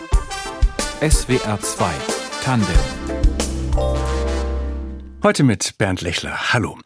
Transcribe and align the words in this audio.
SWR 0.00 1.60
2 1.60 1.90
Tandem 2.42 2.66
Heute 5.22 5.42
mit 5.42 5.76
Bernd 5.76 6.00
Lechler. 6.00 6.54
Hallo. 6.54 6.78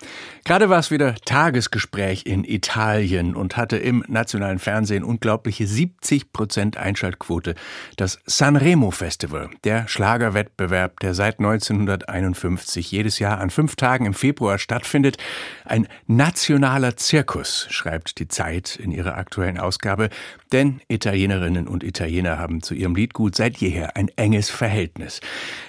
Gerade 0.47 0.69
war 0.69 0.79
es 0.79 0.91
wieder 0.91 1.15
Tagesgespräch 1.25 2.27
in 2.27 2.45
Italien 2.45 3.35
und 3.35 3.57
hatte 3.57 3.79
im 3.79 4.05
nationalen 4.09 4.59
Fernsehen 4.59 5.03
unglaubliche 5.03 5.67
70 5.67 6.35
Prozent 6.35 6.77
Einschaltquote. 6.77 7.55
Das 7.97 8.19
Sanremo 8.27 8.91
Festival, 8.91 9.49
der 9.65 9.89
Schlagerwettbewerb, 9.89 11.01
der 11.01 11.15
seit 11.15 11.39
1951 11.39 12.93
jedes 12.93 13.19
Jahr 13.21 13.39
an 13.39 13.49
fünf 13.49 13.77
Tagen 13.77 14.05
im 14.05 14.13
Februar 14.13 14.59
stattfindet. 14.59 15.17
Ein 15.65 15.89
nationaler 16.07 16.99
Zirkus, 16.99 17.67
schreibt 17.71 18.19
die 18.19 18.29
Zeit 18.29 18.77
in 18.77 18.93
ihrer 18.93 19.17
aktuellen 19.17 19.59
Ausgabe. 19.59 20.11
Denn 20.53 20.83
Italienerinnen 20.89 21.67
und 21.67 21.83
Italiener 21.83 22.39
haben 22.39 22.63
zu 22.63 22.75
ihrem 22.75 22.95
Liedgut 22.95 23.35
seit 23.35 23.57
jeher 23.57 23.97
ein 23.97 24.11
enges 24.17 24.51
Verhältnis. 24.51 25.23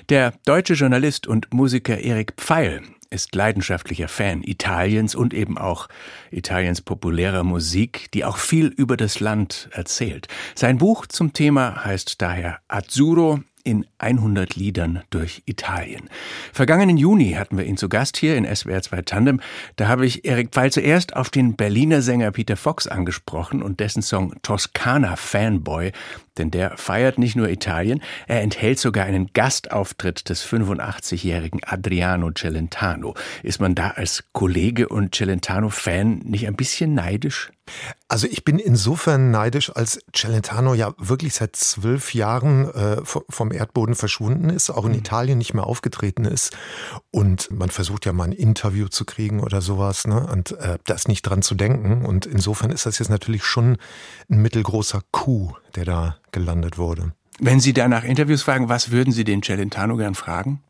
Der 0.10 0.34
deutsche 0.46 0.74
Journalist 0.74 1.28
und 1.28 1.54
Musiker 1.54 1.98
Erik 1.98 2.34
Pfeil 2.36 2.82
ist 3.10 3.36
leidenschaftlicher 3.36 4.08
Fan 4.08 4.44
Italiens 4.44 5.16
und 5.16 5.34
eben 5.34 5.58
auch 5.58 5.88
Italiens 6.32 6.82
populärer 6.82 7.44
Musik, 7.44 8.12
die 8.14 8.26
auch 8.26 8.38
viel 8.38 8.68
über 8.68 8.98
das 8.98 9.20
Land 9.20 9.70
erzählt. 9.72 10.28
Sein 10.56 10.78
Buch 10.78 11.06
zum 11.06 11.34
Thema 11.34 11.86
heißt 11.86 12.22
daher 12.22 12.60
Azzurro 12.68 13.42
in 13.66 13.86
100 13.98 14.56
Liedern 14.56 15.02
durch 15.10 15.42
Italien. 15.46 16.10
Vergangenen 16.54 16.98
Juni 16.98 17.34
hatten 17.34 17.58
wir 17.58 17.66
ihn 17.66 17.76
zu 17.76 17.90
Gast 17.90 18.16
hier 18.16 18.38
in 18.38 18.46
SWR 18.46 18.82
2 18.82 19.02
Tandem. 19.02 19.42
Da 19.76 19.88
habe 19.88 20.06
ich 20.06 20.24
Erik 20.24 20.52
Pfeil 20.52 20.72
zuerst 20.72 21.16
auf 21.16 21.30
den 21.30 21.56
Berliner 21.56 22.02
Sänger 22.02 22.32
Peter 22.32 22.56
Fox 22.56 22.88
angesprochen 22.88 23.62
und 23.62 23.80
dessen 23.80 24.02
Song 24.02 24.36
Toskana 24.44 25.16
Fanboy, 25.16 25.92
denn 26.38 26.52
der 26.52 26.78
feiert 26.78 27.18
nicht 27.18 27.36
nur 27.36 27.50
Italien, 27.50 28.02
er 28.28 28.42
enthält 28.42 28.80
sogar 28.80 29.06
einen 29.06 29.32
Gastauftritt 29.34 30.30
des 30.30 30.46
85-jährigen 30.46 31.62
Adriano 31.66 32.32
Celentano. 32.32 33.16
Ist 33.42 33.60
man 33.60 33.74
da 33.74 33.92
als 33.92 34.26
Kollege 34.32 34.88
und 34.90 35.16
Celentano-Fan 35.16 36.20
nicht 36.20 36.48
ein 36.48 36.56
bisschen 36.56 36.94
neidisch? 36.94 37.52
Also 38.08 38.28
ich 38.28 38.44
bin 38.44 38.60
insofern 38.60 39.32
neidisch, 39.32 39.76
als 39.76 40.00
Celentano 40.16 40.74
ja 40.74 40.94
wirklich 40.98 41.34
seit 41.34 41.56
zwölf 41.56 42.14
Jahren 42.14 42.70
äh, 42.74 43.02
vom 43.04 43.52
Erdboden 43.52 43.96
verschwunden 43.96 44.50
ist, 44.50 44.70
auch 44.70 44.86
in 44.86 44.92
mhm. 44.92 45.00
Italien 45.00 45.38
nicht 45.38 45.54
mehr 45.54 45.66
aufgetreten 45.66 46.26
ist. 46.26 46.56
Und 47.12 47.50
man 47.52 47.70
versucht 47.70 48.06
ja 48.06 48.14
mal 48.14 48.26
ein 48.26 48.32
Interview 48.32 48.88
zu 48.88 49.06
kriegen 49.06 49.40
oder 49.42 49.62
sowas, 49.62 50.06
ne? 50.08 50.28
Und 50.28 50.52
äh, 50.54 50.78
da 50.86 50.94
ist 50.94 51.08
nicht 51.08 51.24
dran 51.24 51.42
zu 51.42 51.56
denken. 51.56 52.06
Und 52.06 52.26
insofern 52.26 52.72
ist 52.72 52.86
das 52.86 53.00
jetzt 53.00 53.10
natürlich 53.10 53.44
schon 53.44 53.78
ein 54.30 54.42
mittelgroßer 54.42 55.02
Coup, 55.12 55.56
der 55.76 55.86
da 55.86 56.18
gelandet 56.32 56.78
wurde. 56.78 57.14
Wenn 57.40 57.60
Sie 57.60 57.74
da 57.74 57.88
nach 57.88 58.04
Interviews 58.04 58.44
fragen, 58.44 58.70
was 58.70 58.92
würden 58.92 59.12
Sie 59.12 59.24
den 59.24 59.42
Celentano 59.44 59.98
gern 59.98 60.16
fragen? 60.16 60.64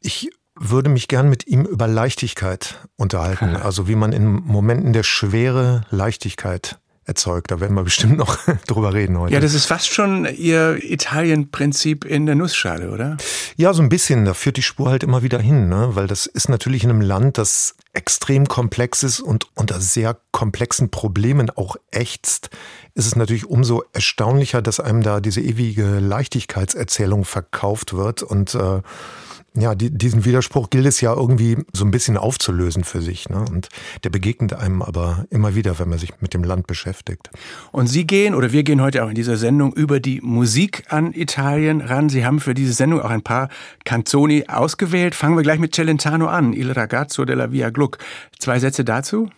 Ich 0.00 0.30
würde 0.54 0.90
mich 0.90 1.08
gern 1.08 1.28
mit 1.28 1.46
ihm 1.46 1.64
über 1.64 1.86
Leichtigkeit 1.86 2.78
unterhalten. 2.96 3.56
Also 3.62 3.88
wie 3.88 3.94
man 3.94 4.12
in 4.12 4.26
Momenten 4.26 4.92
der 4.92 5.02
Schwere 5.02 5.82
Leichtigkeit 5.90 6.78
erzeugt. 7.04 7.50
Da 7.50 7.60
werden 7.60 7.74
wir 7.74 7.82
bestimmt 7.82 8.16
noch 8.16 8.38
drüber 8.66 8.94
reden 8.94 9.18
heute. 9.18 9.34
Ja, 9.34 9.40
das 9.40 9.54
ist 9.54 9.66
fast 9.66 9.92
schon 9.92 10.24
Ihr 10.24 10.78
Italien-Prinzip 10.82 12.04
in 12.04 12.26
der 12.26 12.34
Nussschale, 12.34 12.90
oder? 12.90 13.16
Ja, 13.56 13.74
so 13.74 13.82
ein 13.82 13.88
bisschen. 13.88 14.24
Da 14.24 14.34
führt 14.34 14.56
die 14.56 14.62
Spur 14.62 14.90
halt 14.90 15.02
immer 15.02 15.22
wieder 15.22 15.40
hin, 15.40 15.68
ne? 15.68 15.90
weil 15.92 16.06
das 16.06 16.26
ist 16.26 16.48
natürlich 16.48 16.84
in 16.84 16.90
einem 16.90 17.00
Land, 17.00 17.38
das 17.38 17.74
extrem 17.92 18.46
komplex 18.46 19.02
ist 19.02 19.20
und 19.20 19.46
unter 19.54 19.80
sehr 19.80 20.16
komplexen 20.30 20.90
Problemen 20.90 21.50
auch 21.50 21.76
ächzt, 21.90 22.50
ist 22.94 23.06
es 23.06 23.16
natürlich 23.16 23.46
umso 23.46 23.82
erstaunlicher, 23.92 24.62
dass 24.62 24.80
einem 24.80 25.02
da 25.02 25.20
diese 25.20 25.40
ewige 25.40 25.98
Leichtigkeitserzählung 25.98 27.24
verkauft 27.24 27.94
wird 27.94 28.22
und 28.22 28.54
äh, 28.54 28.80
ja, 29.54 29.74
die, 29.74 29.90
diesen 29.90 30.24
Widerspruch 30.24 30.70
gilt 30.70 30.86
es 30.86 31.00
ja 31.00 31.14
irgendwie 31.14 31.58
so 31.72 31.84
ein 31.84 31.90
bisschen 31.90 32.16
aufzulösen 32.16 32.84
für 32.84 33.02
sich. 33.02 33.28
Ne? 33.28 33.44
Und 33.50 33.68
der 34.02 34.10
begegnet 34.10 34.54
einem 34.54 34.80
aber 34.80 35.26
immer 35.30 35.54
wieder, 35.54 35.78
wenn 35.78 35.90
man 35.90 35.98
sich 35.98 36.12
mit 36.20 36.32
dem 36.32 36.42
Land 36.42 36.66
beschäftigt. 36.66 37.28
Und 37.70 37.86
Sie 37.86 38.06
gehen, 38.06 38.34
oder 38.34 38.52
wir 38.52 38.62
gehen 38.62 38.80
heute 38.80 39.04
auch 39.04 39.08
in 39.08 39.14
dieser 39.14 39.36
Sendung 39.36 39.74
über 39.74 40.00
die 40.00 40.20
Musik 40.22 40.84
an 40.88 41.12
Italien 41.12 41.82
ran. 41.82 42.08
Sie 42.08 42.24
haben 42.24 42.40
für 42.40 42.54
diese 42.54 42.72
Sendung 42.72 43.02
auch 43.02 43.10
ein 43.10 43.22
paar 43.22 43.50
Canzoni 43.84 44.46
ausgewählt. 44.48 45.14
Fangen 45.14 45.36
wir 45.36 45.42
gleich 45.42 45.58
mit 45.58 45.74
Celentano 45.74 46.28
an. 46.28 46.54
Il 46.54 46.72
ragazzo 46.72 47.24
della 47.24 47.52
Via 47.52 47.68
Gluck. 47.70 47.98
Zwei 48.38 48.58
Sätze 48.58 48.84
dazu? 48.84 49.28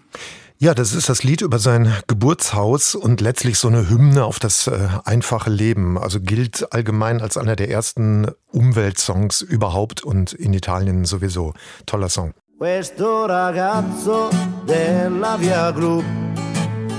Ja, 0.65 0.73
das 0.73 0.95
ist 0.95 1.11
das 1.11 1.23
Lied 1.23 1.43
über 1.43 1.59
sein 1.59 1.93
Geburtshaus 2.07 2.95
und 2.95 3.21
letztlich 3.21 3.59
so 3.59 3.69
eine 3.69 3.91
Hymne 3.91 4.25
auf 4.25 4.39
das 4.39 4.67
äh, 4.67 4.89
einfache 5.05 5.51
Leben. 5.51 5.99
Also 5.99 6.21
gilt 6.23 6.73
allgemein 6.73 7.21
als 7.21 7.37
einer 7.37 7.55
der 7.55 7.69
ersten 7.69 8.29
Umweltsongs 8.51 9.43
überhaupt 9.43 10.03
und 10.03 10.33
in 10.33 10.55
Italien 10.55 11.05
sowieso. 11.05 11.53
Toller 11.85 12.09
Song. 12.09 12.33
Questo 12.57 13.27
ragazzo 13.27 14.31
della 14.65 15.37
via 15.37 15.71
Gru 15.71 16.03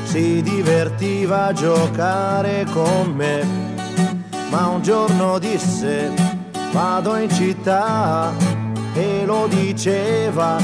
si 0.04 0.44
divertiva 0.44 1.46
a 1.46 1.54
giocare 1.54 2.68
con 2.72 3.16
me, 3.16 3.44
ma 4.52 4.68
un 4.68 4.84
giorno 4.84 5.40
disse 5.40 6.12
vado 6.72 7.16
in 7.16 7.31
città 7.31 8.31
e 8.94 9.25
lo 9.25 9.48
diceva 9.48 10.58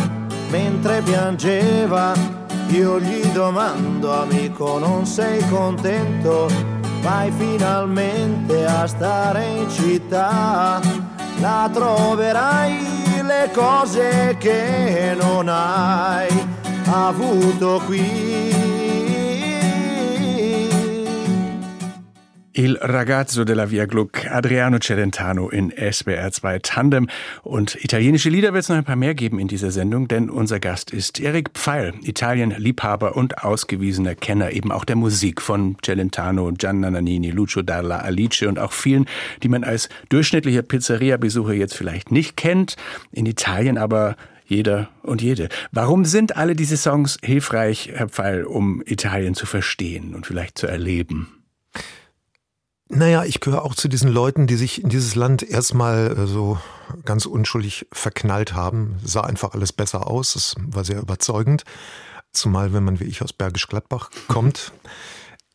mentre 0.51 1.01
piangeva 1.01 2.40
io 2.71 2.99
gli 2.99 3.25
domando, 3.33 4.13
amico, 4.13 4.79
non 4.79 5.05
sei 5.05 5.45
contento? 5.49 6.49
Vai 7.01 7.31
finalmente 7.31 8.65
a 8.65 8.87
stare 8.87 9.45
in 9.45 9.69
città, 9.69 10.79
la 11.39 11.69
troverai 11.71 13.23
le 13.23 13.49
cose 13.53 14.35
che 14.39 15.15
non 15.19 15.49
hai 15.49 16.29
avuto 16.85 17.81
qui. 17.85 18.80
Il 22.53 22.77
ragazzo 22.81 23.45
della 23.45 23.65
Via 23.65 23.85
Gluck, 23.85 24.29
Adriano 24.29 24.77
Celentano 24.77 25.49
in 25.49 25.71
SBR 25.71 26.33
2 26.33 26.59
Tandem. 26.59 27.07
Und 27.43 27.81
italienische 27.81 28.29
Lieder 28.29 28.51
wird 28.51 28.63
es 28.63 28.69
noch 28.69 28.75
ein 28.75 28.83
paar 28.83 28.97
mehr 28.97 29.15
geben 29.15 29.39
in 29.39 29.47
dieser 29.47 29.71
Sendung, 29.71 30.09
denn 30.09 30.29
unser 30.29 30.59
Gast 30.59 30.91
ist 30.91 31.21
Erik 31.21 31.51
Pfeil, 31.53 31.93
Italien-Liebhaber 32.03 33.15
und 33.15 33.41
ausgewiesener 33.41 34.15
Kenner 34.15 34.51
eben 34.51 34.73
auch 34.73 34.83
der 34.83 34.97
Musik 34.97 35.41
von 35.41 35.77
Celentano, 35.81 36.51
Gianna 36.51 36.91
Nannini, 36.91 37.29
Lucio 37.29 37.61
Dalla, 37.61 37.99
Alice 37.99 38.41
und 38.41 38.59
auch 38.59 38.73
vielen, 38.73 39.05
die 39.43 39.47
man 39.47 39.63
als 39.63 39.87
durchschnittlicher 40.09 40.63
Pizzeria-Besucher 40.63 41.53
jetzt 41.53 41.77
vielleicht 41.77 42.11
nicht 42.11 42.35
kennt. 42.35 42.75
In 43.13 43.27
Italien 43.27 43.77
aber 43.77 44.17
jeder 44.45 44.89
und 45.03 45.21
jede. 45.21 45.47
Warum 45.71 46.03
sind 46.03 46.35
alle 46.35 46.57
diese 46.57 46.75
Songs 46.75 47.17
hilfreich, 47.23 47.91
Herr 47.93 48.09
Pfeil, 48.09 48.43
um 48.43 48.83
Italien 48.85 49.35
zu 49.35 49.45
verstehen 49.45 50.13
und 50.13 50.27
vielleicht 50.27 50.57
zu 50.57 50.67
erleben? 50.67 51.40
Naja, 52.93 53.23
ich 53.23 53.39
gehöre 53.39 53.63
auch 53.63 53.73
zu 53.73 53.87
diesen 53.87 54.11
Leuten, 54.11 54.47
die 54.47 54.57
sich 54.57 54.83
in 54.83 54.89
dieses 54.89 55.15
Land 55.15 55.43
erstmal 55.43 56.11
äh, 56.11 56.27
so 56.27 56.59
ganz 57.05 57.25
unschuldig 57.25 57.87
verknallt 57.93 58.53
haben. 58.53 58.97
Sah 59.03 59.21
einfach 59.21 59.53
alles 59.53 59.71
besser 59.71 60.07
aus. 60.07 60.35
Es 60.35 60.55
war 60.59 60.83
sehr 60.83 60.99
überzeugend. 60.99 61.63
Zumal, 62.33 62.73
wenn 62.73 62.83
man 62.83 62.99
wie 62.99 63.05
ich 63.05 63.21
aus 63.21 63.31
Bergisch 63.31 63.69
Gladbach 63.69 64.09
kommt. 64.27 64.73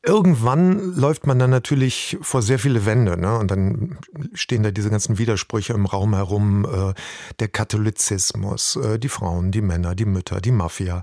Irgendwann 0.03 0.95
läuft 0.95 1.27
man 1.27 1.39
dann 1.39 1.51
natürlich 1.51 2.17
vor 2.23 2.41
sehr 2.41 2.59
viele 2.59 2.87
Wände, 2.87 3.19
ne? 3.19 3.37
Und 3.37 3.51
dann 3.51 3.99
stehen 4.33 4.63
da 4.63 4.71
diese 4.71 4.89
ganzen 4.89 5.19
Widersprüche 5.19 5.75
im 5.75 5.85
Raum 5.85 6.15
herum, 6.15 6.65
äh, 6.65 6.95
der 7.41 7.49
Katholizismus, 7.49 8.77
äh, 8.77 8.99
die 8.99 9.09
Frauen, 9.09 9.51
die 9.51 9.63
Männer, 9.63 9.95
die 9.95 10.05
Mütter, 10.05 10.41
die 10.41 10.53
Mafia. 10.53 11.03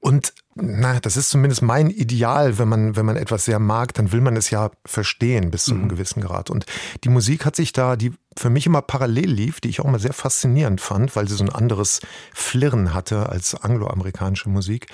Und 0.00 0.32
na, 0.54 0.98
das 0.98 1.16
ist 1.18 1.28
zumindest 1.28 1.60
mein 1.60 1.90
Ideal, 1.90 2.58
wenn 2.58 2.68
man, 2.68 2.96
wenn 2.96 3.04
man 3.04 3.16
etwas 3.16 3.44
sehr 3.44 3.58
mag, 3.58 3.92
dann 3.94 4.12
will 4.12 4.22
man 4.22 4.36
es 4.36 4.50
ja 4.50 4.70
verstehen 4.86 5.50
bis 5.50 5.64
zu 5.64 5.72
einem 5.72 5.84
mhm. 5.84 5.88
gewissen 5.90 6.22
Grad. 6.22 6.48
Und 6.50 6.64
die 7.04 7.10
Musik 7.10 7.44
hat 7.44 7.54
sich 7.54 7.72
da, 7.72 7.96
die 7.96 8.12
für 8.36 8.50
mich 8.50 8.66
immer 8.66 8.80
parallel 8.80 9.30
lief, 9.30 9.60
die 9.60 9.68
ich 9.68 9.80
auch 9.80 9.84
immer 9.84 9.98
sehr 9.98 10.14
faszinierend 10.14 10.80
fand, 10.80 11.14
weil 11.16 11.28
sie 11.28 11.36
so 11.36 11.44
ein 11.44 11.50
anderes 11.50 12.00
Flirren 12.32 12.94
hatte 12.94 13.28
als 13.28 13.54
angloamerikanische 13.54 14.48
Musik, 14.48 14.86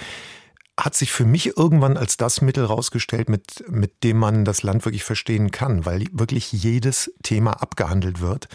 hat 0.78 0.94
sich 0.94 1.12
für 1.12 1.24
mich 1.24 1.56
irgendwann 1.56 1.96
als 1.96 2.16
das 2.16 2.42
Mittel 2.42 2.64
rausgestellt, 2.64 3.28
mit, 3.28 3.64
mit 3.68 4.02
dem 4.04 4.18
man 4.18 4.44
das 4.44 4.62
Land 4.62 4.84
wirklich 4.84 5.04
verstehen 5.04 5.52
kann, 5.52 5.86
weil 5.86 6.04
wirklich 6.12 6.52
jedes 6.52 7.12
Thema 7.22 7.62
abgehandelt 7.62 8.20
wird. 8.20 8.48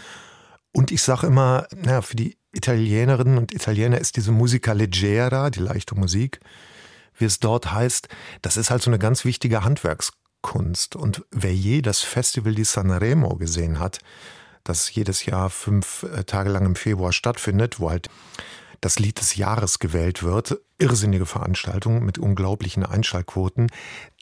Und 0.72 0.90
ich 0.90 1.02
sage 1.02 1.26
immer, 1.26 1.66
naja, 1.76 2.02
für 2.02 2.16
die 2.16 2.38
Italienerinnen 2.52 3.38
und 3.38 3.52
Italiener 3.52 3.98
ist 3.98 4.16
diese 4.16 4.32
Musica 4.32 4.72
leggera, 4.72 5.50
die 5.50 5.60
leichte 5.60 5.94
Musik, 5.94 6.40
wie 7.16 7.24
es 7.24 7.40
dort 7.40 7.72
heißt, 7.72 8.08
das 8.40 8.56
ist 8.56 8.70
halt 8.70 8.82
so 8.82 8.90
eine 8.90 8.98
ganz 8.98 9.24
wichtige 9.24 9.64
Handwerkskunst. 9.64 10.96
Und 10.96 11.24
wer 11.30 11.54
je 11.54 11.82
das 11.82 12.00
Festival 12.00 12.54
di 12.54 12.64
Sanremo 12.64 13.36
gesehen 13.36 13.78
hat, 13.78 13.98
das 14.64 14.94
jedes 14.94 15.26
Jahr 15.26 15.50
fünf 15.50 16.04
äh, 16.04 16.24
Tage 16.24 16.50
lang 16.50 16.64
im 16.66 16.76
Februar 16.76 17.12
stattfindet, 17.12 17.80
wo 17.80 17.90
halt 17.90 18.08
das 18.80 18.98
Lied 18.98 19.20
des 19.20 19.36
Jahres 19.36 19.78
gewählt 19.78 20.22
wird, 20.22 20.58
irrsinnige 20.78 21.26
Veranstaltung 21.26 22.04
mit 22.04 22.18
unglaublichen 22.18 22.84
Einschaltquoten, 22.84 23.68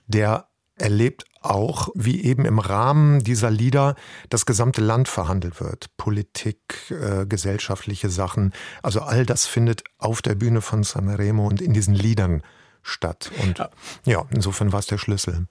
der 0.06 0.49
erlebt 0.80 1.24
auch, 1.42 1.88
wie 1.94 2.22
eben 2.22 2.44
im 2.44 2.58
Rahmen 2.58 3.20
dieser 3.20 3.50
Lieder 3.50 3.94
das 4.28 4.46
gesamte 4.46 4.80
Land 4.80 5.08
verhandelt 5.08 5.60
wird. 5.60 5.86
Politik, 5.96 6.58
äh, 6.90 7.26
gesellschaftliche 7.26 8.10
Sachen. 8.10 8.52
Also 8.82 9.00
all 9.00 9.24
das 9.24 9.46
findet 9.46 9.84
auf 9.98 10.22
der 10.22 10.34
Bühne 10.34 10.60
von 10.60 10.82
Sanremo 10.82 11.46
und 11.46 11.62
in 11.62 11.72
diesen 11.72 11.94
Liedern 11.94 12.42
statt. 12.82 13.30
Und 13.42 13.62
ja, 14.04 14.24
insofern 14.30 14.72
war 14.72 14.80
es 14.80 14.86
der 14.86 14.98
Schlüssel. 14.98 15.46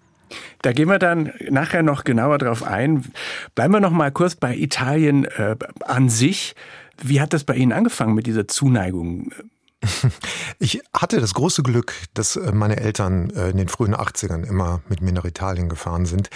Da 0.61 0.73
gehen 0.73 0.89
wir 0.89 0.99
dann 0.99 1.33
nachher 1.49 1.81
noch 1.81 2.03
genauer 2.03 2.37
drauf 2.37 2.63
ein. 2.63 3.11
Bleiben 3.55 3.73
wir 3.73 3.79
noch 3.79 3.91
mal 3.91 4.11
kurz 4.11 4.35
bei 4.35 4.55
Italien 4.55 5.25
äh, 5.25 5.55
an 5.81 6.09
sich. 6.09 6.55
Wie 7.01 7.21
hat 7.21 7.33
das 7.33 7.43
bei 7.43 7.55
Ihnen 7.55 7.71
angefangen 7.71 8.13
mit 8.13 8.27
dieser 8.27 8.47
Zuneigung? 8.47 9.31
Ich 10.61 10.81
hatte 10.93 11.21
das 11.21 11.33
große 11.33 11.63
Glück, 11.63 11.93
dass 12.13 12.35
äh, 12.35 12.51
meine 12.51 12.77
Eltern 12.77 13.29
äh, 13.29 13.49
in 13.49 13.57
den 13.57 13.69
frühen 13.69 13.95
80ern 13.95 14.43
immer 14.43 14.81
mit 14.89 15.01
mir 15.01 15.13
nach 15.13 15.23
Italien 15.23 15.69
gefahren 15.69 16.05
sind. 16.05 16.29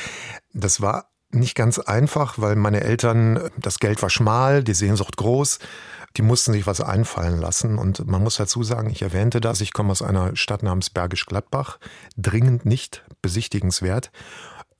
Das 0.53 0.79
war 0.81 1.09
nicht 1.31 1.55
ganz 1.55 1.79
einfach, 1.79 2.39
weil 2.39 2.55
meine 2.55 2.81
Eltern, 2.81 3.49
das 3.57 3.79
Geld 3.79 4.01
war 4.01 4.09
schmal, 4.09 4.63
die 4.63 4.73
Sehnsucht 4.73 5.17
groß, 5.17 5.59
die 6.15 6.21
mussten 6.21 6.53
sich 6.53 6.67
was 6.67 6.79
einfallen 6.79 7.39
lassen. 7.39 7.77
Und 7.77 8.07
man 8.07 8.23
muss 8.23 8.35
dazu 8.35 8.63
sagen, 8.63 8.89
ich 8.89 9.01
erwähnte 9.01 9.41
das, 9.41 9.61
ich 9.61 9.73
komme 9.73 9.91
aus 9.91 10.01
einer 10.01 10.35
Stadt 10.35 10.63
namens 10.63 10.89
Bergisch 10.89 11.25
Gladbach, 11.25 11.79
dringend 12.15 12.65
nicht 12.65 13.03
besichtigenswert. 13.21 14.11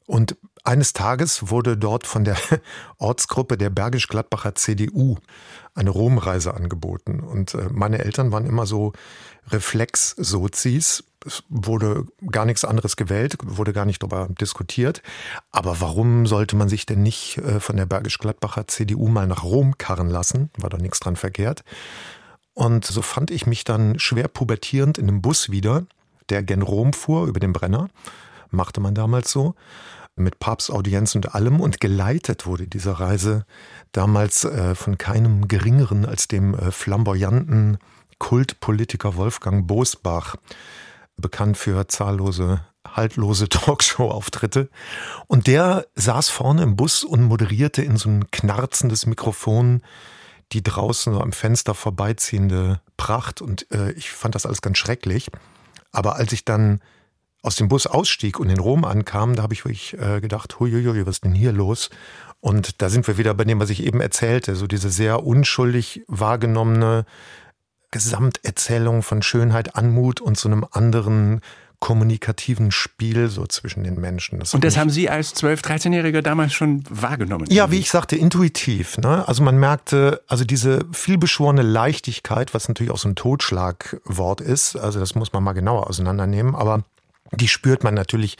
Und 0.05 0.37
eines 0.63 0.93
Tages 0.93 1.49
wurde 1.49 1.77
dort 1.77 2.07
von 2.07 2.23
der 2.23 2.37
Ortsgruppe 2.97 3.57
der 3.57 3.69
Bergisch 3.69 4.07
Gladbacher 4.07 4.55
CDU 4.55 5.17
eine 5.75 5.89
Romreise 5.89 6.53
angeboten. 6.53 7.19
Und 7.19 7.53
äh, 7.53 7.69
meine 7.71 7.99
Eltern 7.99 8.31
waren 8.31 8.45
immer 8.45 8.65
so 8.65 8.93
Reflex-Sozis. 9.49 11.03
Es 11.25 11.43
wurde 11.49 12.05
gar 12.29 12.45
nichts 12.45 12.65
anderes 12.65 12.95
gewählt, 12.95 13.37
wurde 13.43 13.73
gar 13.73 13.85
nicht 13.85 14.01
darüber 14.03 14.27
diskutiert. 14.29 15.01
Aber 15.51 15.81
warum 15.81 16.27
sollte 16.27 16.55
man 16.55 16.69
sich 16.69 16.85
denn 16.85 17.03
nicht 17.03 17.37
äh, 17.39 17.59
von 17.59 17.75
der 17.75 17.85
Bergisch 17.85 18.17
Gladbacher 18.17 18.67
CDU 18.67 19.07
mal 19.07 19.27
nach 19.27 19.43
Rom 19.43 19.77
karren 19.77 20.09
lassen? 20.09 20.49
War 20.57 20.69
doch 20.69 20.79
nichts 20.79 20.99
dran 20.99 21.15
verkehrt. 21.15 21.63
Und 22.53 22.85
so 22.85 23.01
fand 23.01 23.31
ich 23.31 23.47
mich 23.47 23.63
dann 23.63 23.99
schwer 23.99 24.27
pubertierend 24.27 24.97
in 24.97 25.09
einem 25.09 25.21
Bus 25.21 25.49
wieder, 25.49 25.85
der 26.29 26.43
gen 26.43 26.61
Rom 26.61 26.93
fuhr 26.93 27.27
über 27.27 27.39
den 27.39 27.51
Brenner. 27.51 27.89
Machte 28.51 28.79
man 28.79 28.93
damals 28.93 29.31
so 29.31 29.55
mit 30.15 30.39
Papstaudienz 30.39 31.15
und 31.15 31.33
allem 31.33 31.59
und 31.59 31.79
geleitet 31.79 32.45
wurde 32.45 32.67
diese 32.67 32.99
Reise 32.99 33.45
damals 33.91 34.45
äh, 34.45 34.75
von 34.75 34.97
keinem 34.97 35.47
geringeren 35.47 36.05
als 36.05 36.27
dem 36.27 36.53
äh, 36.53 36.71
flamboyanten 36.71 37.77
Kultpolitiker 38.19 39.15
Wolfgang 39.15 39.67
Bosbach, 39.67 40.35
bekannt 41.17 41.57
für 41.57 41.87
zahllose 41.87 42.61
haltlose 42.85 43.49
Talkshow-Auftritte. 43.49 44.69
Und 45.27 45.47
der 45.47 45.85
saß 45.95 46.29
vorne 46.29 46.63
im 46.63 46.75
Bus 46.75 47.03
und 47.03 47.23
moderierte 47.23 47.81
in 47.81 47.97
so 47.97 48.09
ein 48.09 48.29
knarzendes 48.31 49.05
Mikrofon 49.05 49.81
die 50.51 50.63
draußen 50.63 51.15
am 51.15 51.31
Fenster 51.31 51.73
vorbeiziehende 51.73 52.81
Pracht. 52.97 53.41
Und 53.41 53.69
äh, 53.71 53.91
ich 53.93 54.11
fand 54.11 54.35
das 54.35 54.45
alles 54.45 54.61
ganz 54.61 54.77
schrecklich. 54.77 55.29
Aber 55.91 56.15
als 56.15 56.31
ich 56.33 56.45
dann 56.45 56.81
aus 57.43 57.57
dem 57.57 57.67
Bus 57.67 57.85
ausstieg 57.85 58.39
und 58.39 58.49
in 58.49 58.59
Rom 58.59 58.85
ankam, 58.85 59.35
da 59.35 59.43
habe 59.43 59.53
ich 59.53 59.65
wirklich 59.65 59.95
äh, 59.99 60.21
gedacht, 60.21 60.59
huiuiui, 60.59 61.05
was 61.05 61.17
ist 61.17 61.25
denn 61.25 61.35
hier 61.35 61.51
los? 61.51 61.89
Und 62.39 62.81
da 62.81 62.89
sind 62.89 63.05
wir 63.05 63.17
wieder 63.17 63.33
bei 63.33 63.43
dem, 63.43 63.59
was 63.59 63.69
ich 63.69 63.83
eben 63.83 64.01
erzählte, 64.01 64.55
so 64.55 64.65
diese 64.65 64.89
sehr 64.89 65.25
unschuldig 65.25 66.03
wahrgenommene 66.07 67.05
Gesamterzählung 67.91 69.03
von 69.03 69.21
Schönheit, 69.21 69.75
Anmut 69.75 70.19
und 70.19 70.37
so 70.37 70.49
einem 70.49 70.65
anderen 70.71 71.41
kommunikativen 71.79 72.71
Spiel 72.71 73.27
so 73.27 73.45
zwischen 73.45 73.83
den 73.83 73.99
Menschen. 73.99 74.39
Das 74.39 74.53
und 74.53 74.63
das 74.63 74.77
haben 74.77 74.89
Sie 74.89 75.09
als 75.09 75.35
12-, 75.35 75.63
13-Jähriger 75.63 76.21
damals 76.21 76.53
schon 76.53 76.81
wahrgenommen? 76.89 77.45
Ja, 77.49 77.71
wie 77.71 77.79
ich 77.79 77.89
sagte, 77.89 78.15
intuitiv. 78.15 78.97
Ne? 78.99 79.27
Also 79.27 79.43
man 79.43 79.57
merkte, 79.57 80.21
also 80.27 80.45
diese 80.45 80.85
vielbeschworene 80.93 81.61
Leichtigkeit, 81.61 82.53
was 82.53 82.69
natürlich 82.69 82.91
auch 82.91 82.97
so 82.97 83.09
ein 83.09 83.15
Totschlagwort 83.15 84.39
ist, 84.39 84.77
also 84.77 85.01
das 85.01 85.15
muss 85.15 85.33
man 85.33 85.43
mal 85.43 85.51
genauer 85.51 85.87
auseinandernehmen, 85.87 86.55
aber 86.55 86.85
die 87.35 87.47
spürt 87.47 87.83
man 87.83 87.93
natürlich 87.93 88.37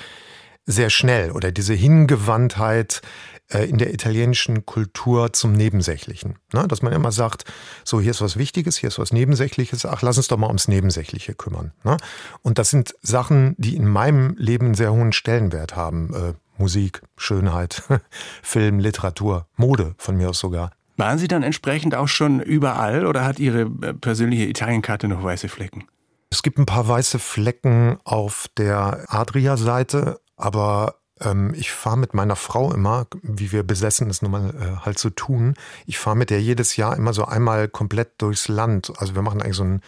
sehr 0.65 0.89
schnell 0.89 1.31
oder 1.31 1.51
diese 1.51 1.73
Hingewandtheit 1.73 3.01
äh, 3.49 3.65
in 3.65 3.77
der 3.77 3.93
italienischen 3.93 4.65
Kultur 4.65 5.33
zum 5.33 5.51
Nebensächlichen. 5.51 6.35
Ne? 6.53 6.67
Dass 6.67 6.81
man 6.81 6.93
immer 6.93 7.11
sagt, 7.11 7.43
so 7.83 7.99
hier 7.99 8.11
ist 8.11 8.21
was 8.21 8.37
Wichtiges, 8.37 8.77
hier 8.77 8.87
ist 8.87 8.99
was 8.99 9.11
Nebensächliches, 9.11 9.85
ach 9.85 10.01
lass 10.01 10.17
uns 10.17 10.27
doch 10.29 10.37
mal 10.37 10.47
ums 10.47 10.67
Nebensächliche 10.67 11.33
kümmern. 11.33 11.73
Ne? 11.83 11.97
Und 12.41 12.59
das 12.59 12.69
sind 12.69 12.95
Sachen, 13.01 13.55
die 13.57 13.75
in 13.75 13.87
meinem 13.87 14.35
Leben 14.37 14.67
einen 14.67 14.75
sehr 14.75 14.93
hohen 14.93 15.11
Stellenwert 15.11 15.75
haben. 15.75 16.13
Äh, 16.13 16.33
Musik, 16.57 17.01
Schönheit, 17.17 17.83
Film, 18.41 18.79
Literatur, 18.79 19.47
Mode 19.57 19.95
von 19.97 20.15
mir 20.15 20.29
aus 20.29 20.39
sogar. 20.39 20.71
Waren 20.95 21.17
Sie 21.17 21.27
dann 21.27 21.43
entsprechend 21.43 21.95
auch 21.95 22.07
schon 22.07 22.39
überall 22.39 23.05
oder 23.05 23.25
hat 23.25 23.39
Ihre 23.39 23.61
äh, 23.61 23.93
persönliche 23.93 24.45
Italienkarte 24.45 25.07
noch 25.07 25.23
weiße 25.23 25.49
Flecken? 25.49 25.85
Es 26.33 26.41
gibt 26.41 26.57
ein 26.57 26.65
paar 26.65 26.87
weiße 26.87 27.19
Flecken 27.19 27.99
auf 28.05 28.47
der 28.57 29.05
Adria-Seite, 29.07 30.19
aber 30.35 30.95
ähm, 31.21 31.53
ich 31.55 31.71
fahre 31.71 31.95
mit 31.95 32.15
meiner 32.15 32.35
Frau 32.35 32.73
immer, 32.73 33.05
wie 33.21 33.51
wir 33.51 33.61
besessen 33.61 34.09
es 34.09 34.23
nun 34.23 34.31
mal 34.31 34.49
äh, 34.49 34.83
halt 34.83 34.97
so 34.97 35.11
tun, 35.11 35.53
ich 35.85 35.99
fahre 35.99 36.15
mit 36.15 36.31
der 36.31 36.41
jedes 36.41 36.75
Jahr 36.75 36.97
immer 36.97 37.13
so 37.13 37.25
einmal 37.25 37.67
komplett 37.67 38.19
durchs 38.19 38.47
Land. 38.47 38.91
Also 38.97 39.13
wir 39.13 39.21
machen 39.21 39.43
eigentlich 39.43 39.57
so 39.57 39.63
ein 39.63 39.81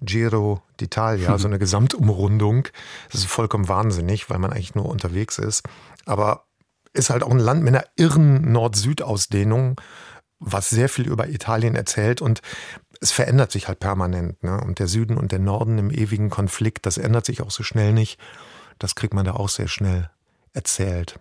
Giro 0.00 0.60
d'Italia, 0.80 1.38
so 1.38 1.46
eine 1.46 1.60
Gesamtumrundung. 1.60 2.66
Das 3.12 3.20
ist 3.20 3.30
vollkommen 3.30 3.68
wahnsinnig, 3.68 4.28
weil 4.28 4.40
man 4.40 4.52
eigentlich 4.52 4.74
nur 4.74 4.86
unterwegs 4.86 5.38
ist. 5.38 5.62
Aber 6.04 6.46
ist 6.94 7.10
halt 7.10 7.22
auch 7.22 7.30
ein 7.30 7.38
Land 7.38 7.62
mit 7.62 7.76
einer 7.76 7.84
irren 7.94 8.50
Nord-Süd-Ausdehnung, 8.50 9.80
was 10.40 10.68
sehr 10.68 10.88
viel 10.88 11.06
über 11.06 11.28
Italien 11.28 11.76
erzählt. 11.76 12.20
Und 12.20 12.42
es 13.02 13.10
verändert 13.10 13.50
sich 13.50 13.66
halt 13.68 13.80
permanent. 13.80 14.42
Ne? 14.44 14.60
Und 14.60 14.78
der 14.78 14.86
Süden 14.86 15.16
und 15.16 15.32
der 15.32 15.40
Norden 15.40 15.76
im 15.78 15.90
ewigen 15.90 16.30
Konflikt, 16.30 16.86
das 16.86 16.98
ändert 16.98 17.26
sich 17.26 17.42
auch 17.42 17.50
so 17.50 17.64
schnell 17.64 17.92
nicht. 17.92 18.18
Das 18.78 18.94
kriegt 18.94 19.12
man 19.12 19.24
da 19.24 19.32
auch 19.32 19.48
sehr 19.48 19.68
schnell 19.68 20.08
erzählt. 20.54 21.18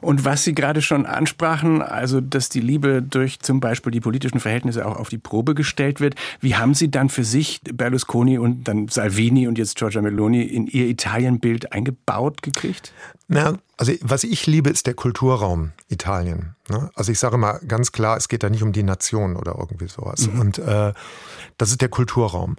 Und 0.00 0.24
was 0.24 0.44
Sie 0.44 0.54
gerade 0.54 0.82
schon 0.82 1.06
ansprachen, 1.06 1.82
also 1.82 2.20
dass 2.20 2.48
die 2.48 2.60
Liebe 2.60 3.02
durch 3.02 3.40
zum 3.40 3.60
Beispiel 3.60 3.92
die 3.92 4.00
politischen 4.00 4.40
Verhältnisse 4.40 4.84
auch 4.84 4.96
auf 4.96 5.08
die 5.08 5.18
Probe 5.18 5.54
gestellt 5.54 6.00
wird, 6.00 6.14
wie 6.40 6.56
haben 6.56 6.74
Sie 6.74 6.90
dann 6.90 7.08
für 7.08 7.24
sich 7.24 7.60
Berlusconi 7.62 8.38
und 8.38 8.64
dann 8.64 8.88
Salvini 8.88 9.46
und 9.46 9.58
jetzt 9.58 9.76
Giorgia 9.76 10.02
Meloni 10.02 10.42
in 10.42 10.66
Ihr 10.66 10.86
Italienbild 10.86 11.72
eingebaut 11.72 12.42
gekriegt? 12.42 12.92
Na, 13.28 13.58
also 13.76 13.92
was 14.02 14.24
ich 14.24 14.46
liebe, 14.46 14.70
ist 14.70 14.86
der 14.86 14.94
Kulturraum 14.94 15.72
Italien. 15.88 16.56
Ne? 16.68 16.90
Also 16.94 17.12
ich 17.12 17.18
sage 17.18 17.38
mal 17.38 17.60
ganz 17.66 17.92
klar, 17.92 18.16
es 18.16 18.28
geht 18.28 18.42
da 18.42 18.50
nicht 18.50 18.62
um 18.62 18.72
die 18.72 18.82
Nation 18.82 19.36
oder 19.36 19.56
irgendwie 19.58 19.88
sowas. 19.88 20.26
Mhm. 20.26 20.40
Und 20.40 20.58
äh, 20.58 20.92
das 21.58 21.70
ist 21.70 21.80
der 21.80 21.88
Kulturraum. 21.88 22.56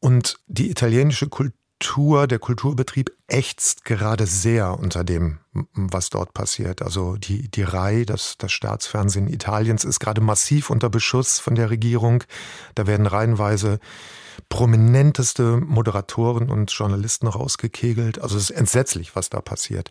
Und 0.00 0.38
die 0.48 0.70
italienische 0.70 1.28
Kultur 1.28 1.56
Kultur, 1.82 2.28
der 2.28 2.38
Kulturbetrieb 2.38 3.10
ächzt 3.26 3.84
gerade 3.84 4.24
sehr 4.26 4.78
unter 4.78 5.02
dem, 5.02 5.40
was 5.74 6.10
dort 6.10 6.32
passiert. 6.32 6.80
Also 6.80 7.16
die, 7.16 7.48
die 7.48 7.64
RAI, 7.64 8.04
das, 8.04 8.36
das 8.38 8.52
Staatsfernsehen 8.52 9.26
Italiens, 9.26 9.84
ist 9.84 9.98
gerade 9.98 10.20
massiv 10.20 10.70
unter 10.70 10.88
Beschuss 10.88 11.40
von 11.40 11.56
der 11.56 11.70
Regierung. 11.70 12.22
Da 12.76 12.86
werden 12.86 13.06
reihenweise 13.06 13.80
prominenteste 14.48 15.56
Moderatoren 15.56 16.50
und 16.50 16.70
Journalisten 16.70 17.26
rausgekegelt. 17.26 18.20
Also 18.22 18.36
es 18.36 18.50
ist 18.50 18.56
entsetzlich, 18.56 19.16
was 19.16 19.28
da 19.28 19.40
passiert. 19.40 19.90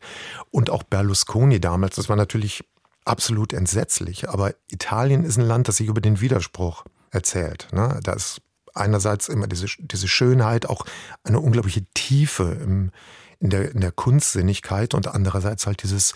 Und 0.49 0.69
auch 0.69 0.83
Berlusconi 0.83 1.59
damals, 1.59 1.97
das 1.97 2.07
war 2.07 2.15
natürlich 2.15 2.63
absolut 3.03 3.51
entsetzlich. 3.51 4.29
Aber 4.29 4.53
Italien 4.69 5.25
ist 5.25 5.37
ein 5.37 5.45
Land, 5.45 5.67
das 5.67 5.75
sich 5.75 5.87
über 5.87 5.99
den 5.99 6.21
Widerspruch 6.21 6.85
erzählt. 7.09 7.67
Ne? 7.73 7.99
Da 8.01 8.13
ist 8.13 8.41
einerseits 8.73 9.29
immer 9.29 9.47
diese, 9.47 9.67
diese 9.79 10.07
Schönheit, 10.07 10.67
auch 10.67 10.85
eine 11.23 11.39
unglaubliche 11.39 11.85
Tiefe 11.93 12.57
im, 12.61 12.91
in, 13.39 13.49
der, 13.49 13.71
in 13.71 13.81
der 13.81 13.91
Kunstsinnigkeit 13.91 14.93
und 14.93 15.07
andererseits 15.07 15.67
halt 15.67 15.83
dieses 15.83 16.13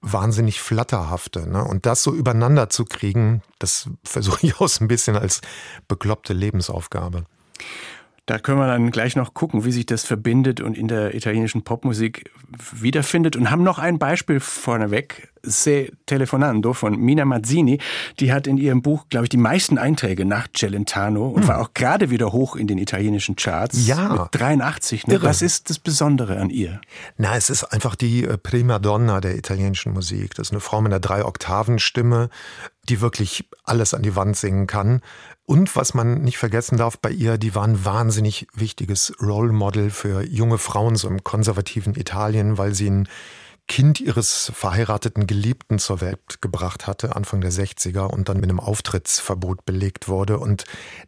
wahnsinnig 0.00 0.60
Flatterhafte. 0.60 1.48
Ne? 1.48 1.64
Und 1.64 1.86
das 1.86 2.02
so 2.02 2.14
übereinander 2.14 2.70
zu 2.70 2.84
kriegen, 2.84 3.42
das 3.58 3.88
versuche 4.04 4.46
ich 4.46 4.60
auch 4.60 4.68
so 4.68 4.84
ein 4.84 4.88
bisschen 4.88 5.16
als 5.16 5.40
bekloppte 5.88 6.32
Lebensaufgabe. 6.32 7.24
Da 8.26 8.38
können 8.38 8.58
wir 8.58 8.66
dann 8.66 8.90
gleich 8.90 9.16
noch 9.16 9.34
gucken, 9.34 9.66
wie 9.66 9.72
sich 9.72 9.84
das 9.84 10.04
verbindet 10.04 10.62
und 10.62 10.78
in 10.78 10.88
der 10.88 11.14
italienischen 11.14 11.62
Popmusik 11.62 12.30
wiederfindet. 12.72 13.36
Und 13.36 13.50
haben 13.50 13.62
noch 13.62 13.78
ein 13.78 13.98
Beispiel 13.98 14.40
vorneweg. 14.40 15.30
Se 15.42 15.90
Telefonando 16.06 16.72
von 16.72 16.98
Mina 16.98 17.26
Mazzini. 17.26 17.80
Die 18.20 18.32
hat 18.32 18.46
in 18.46 18.56
ihrem 18.56 18.80
Buch, 18.80 19.04
glaube 19.10 19.26
ich, 19.26 19.28
die 19.28 19.36
meisten 19.36 19.76
Einträge 19.76 20.24
nach 20.24 20.48
Celentano 20.56 21.28
und 21.28 21.42
hm. 21.42 21.48
war 21.48 21.60
auch 21.60 21.74
gerade 21.74 22.08
wieder 22.08 22.32
hoch 22.32 22.56
in 22.56 22.66
den 22.66 22.78
italienischen 22.78 23.36
Charts. 23.36 23.86
Ja. 23.86 24.08
Mit 24.08 24.40
83. 24.40 25.06
Ne? 25.06 25.22
Was 25.22 25.42
ist 25.42 25.68
das 25.68 25.78
Besondere 25.78 26.38
an 26.38 26.48
ihr? 26.48 26.80
Na, 27.18 27.36
es 27.36 27.50
ist 27.50 27.64
einfach 27.64 27.94
die 27.94 28.24
äh, 28.24 28.38
Prima 28.38 28.78
Donna 28.78 29.20
der 29.20 29.36
italienischen 29.36 29.92
Musik. 29.92 30.34
Das 30.34 30.48
ist 30.48 30.52
eine 30.52 30.60
Frau 30.60 30.80
mit 30.80 30.92
einer 30.92 31.00
Drei-Oktaven-Stimme, 31.00 32.30
die 32.88 33.02
wirklich 33.02 33.46
alles 33.64 33.92
an 33.92 34.02
die 34.02 34.16
Wand 34.16 34.38
singen 34.38 34.66
kann. 34.66 35.02
Und 35.46 35.76
was 35.76 35.92
man 35.92 36.22
nicht 36.22 36.38
vergessen 36.38 36.78
darf 36.78 36.98
bei 36.98 37.10
ihr, 37.10 37.36
die 37.36 37.54
war 37.54 37.64
ein 37.64 37.84
wahnsinnig 37.84 38.46
wichtiges 38.54 39.12
Role 39.20 39.52
Model 39.52 39.90
für 39.90 40.22
junge 40.22 40.58
Frauen 40.58 40.96
so 40.96 41.06
im 41.06 41.22
konservativen 41.22 41.94
Italien, 41.94 42.56
weil 42.56 42.74
sie 42.74 42.88
ein 42.88 43.08
Kind 43.66 44.00
ihres 44.00 44.52
verheirateten 44.54 45.26
Geliebten 45.26 45.78
zur 45.78 46.00
Welt 46.00 46.40
gebracht 46.40 46.86
hatte, 46.86 47.16
Anfang 47.16 47.40
der 47.40 47.52
60er, 47.52 48.06
und 48.06 48.28
dann 48.28 48.40
mit 48.40 48.50
einem 48.50 48.60
Auftrittsverbot 48.60 49.64
belegt 49.64 50.08
wurde. 50.08 50.38
Und 50.38 50.64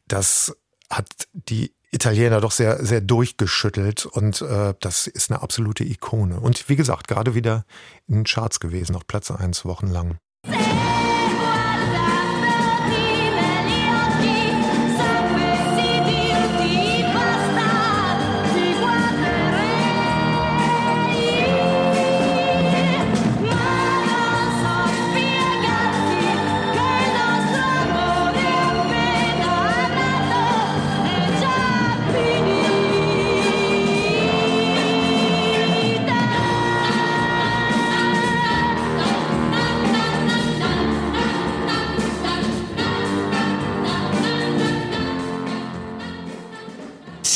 das 0.06 0.56
hat 0.90 1.08
die 1.32 1.74
Italiener 1.90 2.40
doch 2.40 2.50
sehr, 2.50 2.84
sehr 2.84 3.00
durchgeschüttelt 3.00 4.06
und 4.06 4.42
äh, 4.42 4.74
das 4.80 5.06
ist 5.06 5.30
eine 5.30 5.40
absolute 5.40 5.84
Ikone. 5.84 6.40
Und 6.40 6.68
wie 6.68 6.76
gesagt, 6.76 7.08
gerade 7.08 7.34
wieder 7.34 7.64
in 8.06 8.16
den 8.16 8.24
Charts 8.24 8.60
gewesen, 8.60 8.96
auf 8.96 9.06
Platz 9.06 9.30
1 9.30 9.64
wochenlang. 9.64 10.18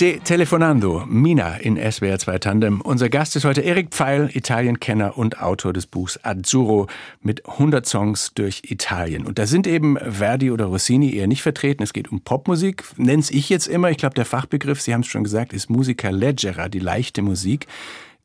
Se 0.01 0.19
Telefonando, 0.19 1.05
Mina 1.07 1.57
in 1.57 1.77
SWR 1.77 2.19
2 2.19 2.39
Tandem. 2.39 2.81
Unser 2.81 3.11
Gast 3.11 3.37
ist 3.37 3.45
heute 3.45 3.61
Erik 3.61 3.91
Pfeil, 3.91 4.31
Italienkenner 4.33 5.19
und 5.19 5.43
Autor 5.43 5.75
des 5.75 5.87
Buchs 5.87 6.19
Azzurro 6.23 6.87
mit 7.21 7.47
100 7.47 7.85
Songs 7.85 8.33
durch 8.35 8.63
Italien. 8.65 9.27
Und 9.27 9.39
da 9.39 9.47
sind 9.47 9.67
eben 9.67 9.99
Verdi 9.99 10.53
oder 10.53 10.65
Rossini 10.65 11.15
eher 11.15 11.27
nicht 11.27 11.43
vertreten. 11.43 11.83
Es 11.83 11.93
geht 11.93 12.11
um 12.11 12.23
Popmusik, 12.23 12.83
nenne 12.97 13.23
ich 13.29 13.51
jetzt 13.51 13.67
immer. 13.67 13.91
Ich 13.91 13.99
glaube, 13.99 14.15
der 14.15 14.25
Fachbegriff, 14.25 14.81
Sie 14.81 14.95
haben 14.95 15.03
es 15.03 15.07
schon 15.07 15.23
gesagt, 15.23 15.53
ist 15.53 15.69
Musica 15.69 16.09
Leggera, 16.09 16.71
die 16.71 16.79
leichte 16.79 17.21
Musik, 17.21 17.67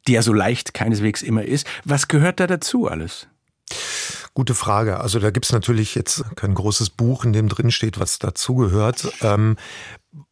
die 0.08 0.14
ja 0.14 0.22
so 0.22 0.32
leicht 0.32 0.74
keineswegs 0.74 1.22
immer 1.22 1.44
ist. 1.44 1.68
Was 1.84 2.08
gehört 2.08 2.40
da 2.40 2.48
dazu 2.48 2.88
alles? 2.88 3.28
Gute 4.34 4.54
Frage. 4.54 5.02
Also 5.02 5.20
da 5.20 5.30
gibt's 5.30 5.52
natürlich 5.52 5.94
jetzt 5.94 6.24
kein 6.38 6.54
großes 6.54 6.92
Buch, 6.92 7.26
in 7.26 7.34
dem 7.34 7.50
drin 7.50 7.70
steht, 7.70 8.00
was 8.00 8.18
dazugehört. 8.18 9.12
Ähm, 9.22 9.58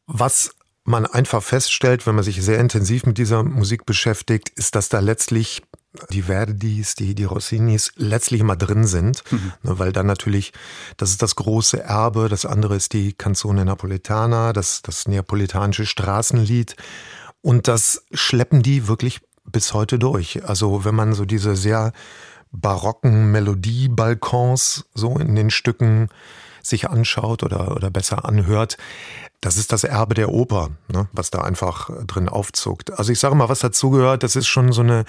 was 0.07 0.55
man 0.85 1.05
einfach 1.05 1.41
feststellt, 1.41 2.05
wenn 2.05 2.15
man 2.15 2.23
sich 2.23 2.41
sehr 2.41 2.59
intensiv 2.59 3.05
mit 3.05 3.17
dieser 3.17 3.43
Musik 3.43 3.85
beschäftigt, 3.85 4.49
ist, 4.49 4.75
dass 4.75 4.89
da 4.89 4.99
letztlich 4.99 5.63
die 6.09 6.23
Verdis, 6.23 6.95
die, 6.95 7.13
die 7.13 7.23
Rossinis 7.23 7.91
letztlich 7.95 8.41
immer 8.41 8.55
drin 8.55 8.85
sind, 8.85 9.23
mhm. 9.31 9.53
Ne, 9.61 9.79
weil 9.79 9.93
dann 9.93 10.07
natürlich, 10.07 10.51
das 10.97 11.11
ist 11.11 11.21
das 11.21 11.35
große 11.35 11.81
Erbe, 11.81 12.29
das 12.29 12.45
andere 12.45 12.75
ist 12.75 12.93
die 12.93 13.13
Canzone 13.13 13.63
Napoletana, 13.63 14.53
das, 14.53 14.81
das 14.81 15.07
neapolitanische 15.07 15.85
Straßenlied 15.85 16.75
und 17.41 17.67
das 17.67 18.05
schleppen 18.11 18.63
die 18.63 18.87
wirklich 18.87 19.21
bis 19.45 19.73
heute 19.73 19.99
durch. 19.99 20.43
Also 20.45 20.83
wenn 20.85 20.95
man 20.95 21.13
so 21.13 21.25
diese 21.25 21.55
sehr 21.55 21.93
barocken 22.51 23.31
Melodiebalkons 23.31 24.85
so 24.93 25.17
in 25.17 25.35
den 25.35 25.49
Stücken 25.49 26.09
sich 26.61 26.89
anschaut 26.89 27.43
oder, 27.43 27.75
oder 27.75 27.89
besser 27.91 28.25
anhört, 28.25 28.77
das 29.43 29.57
ist 29.57 29.73
das 29.73 29.83
Erbe 29.83 30.13
der 30.13 30.29
Oper, 30.29 30.69
ne, 30.87 31.09
was 31.11 31.29
da 31.29 31.41
einfach 31.41 31.89
drin 32.07 32.29
aufzuckt. 32.29 32.97
Also 32.97 33.11
ich 33.11 33.19
sage 33.19 33.35
mal, 33.35 33.49
was 33.49 33.59
dazugehört, 33.59 34.23
das 34.23 34.37
ist 34.37 34.47
schon 34.47 34.71
so 34.71 34.81
eine 34.81 35.03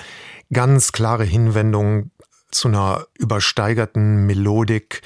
ganz 0.53 0.91
klare 0.91 1.23
Hinwendung 1.25 2.11
zu 2.51 2.67
einer 2.67 3.07
übersteigerten 3.17 4.27
Melodik, 4.27 5.03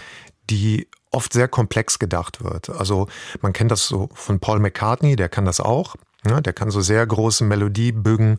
die 0.49 0.89
oft 1.11 1.35
sehr 1.35 1.47
komplex 1.47 1.99
gedacht 1.99 2.43
wird. 2.43 2.71
Also 2.71 3.07
man 3.43 3.53
kennt 3.53 3.71
das 3.71 3.87
so 3.87 4.09
von 4.15 4.41
Paul 4.41 4.61
McCartney, 4.61 5.15
der 5.15 5.29
kann 5.29 5.45
das 5.45 5.61
auch. 5.61 5.97
Ne, 6.25 6.41
der 6.41 6.55
kann 6.55 6.71
so 6.71 6.81
sehr 6.81 7.07
große 7.07 7.45
Melodiebögen 7.45 8.39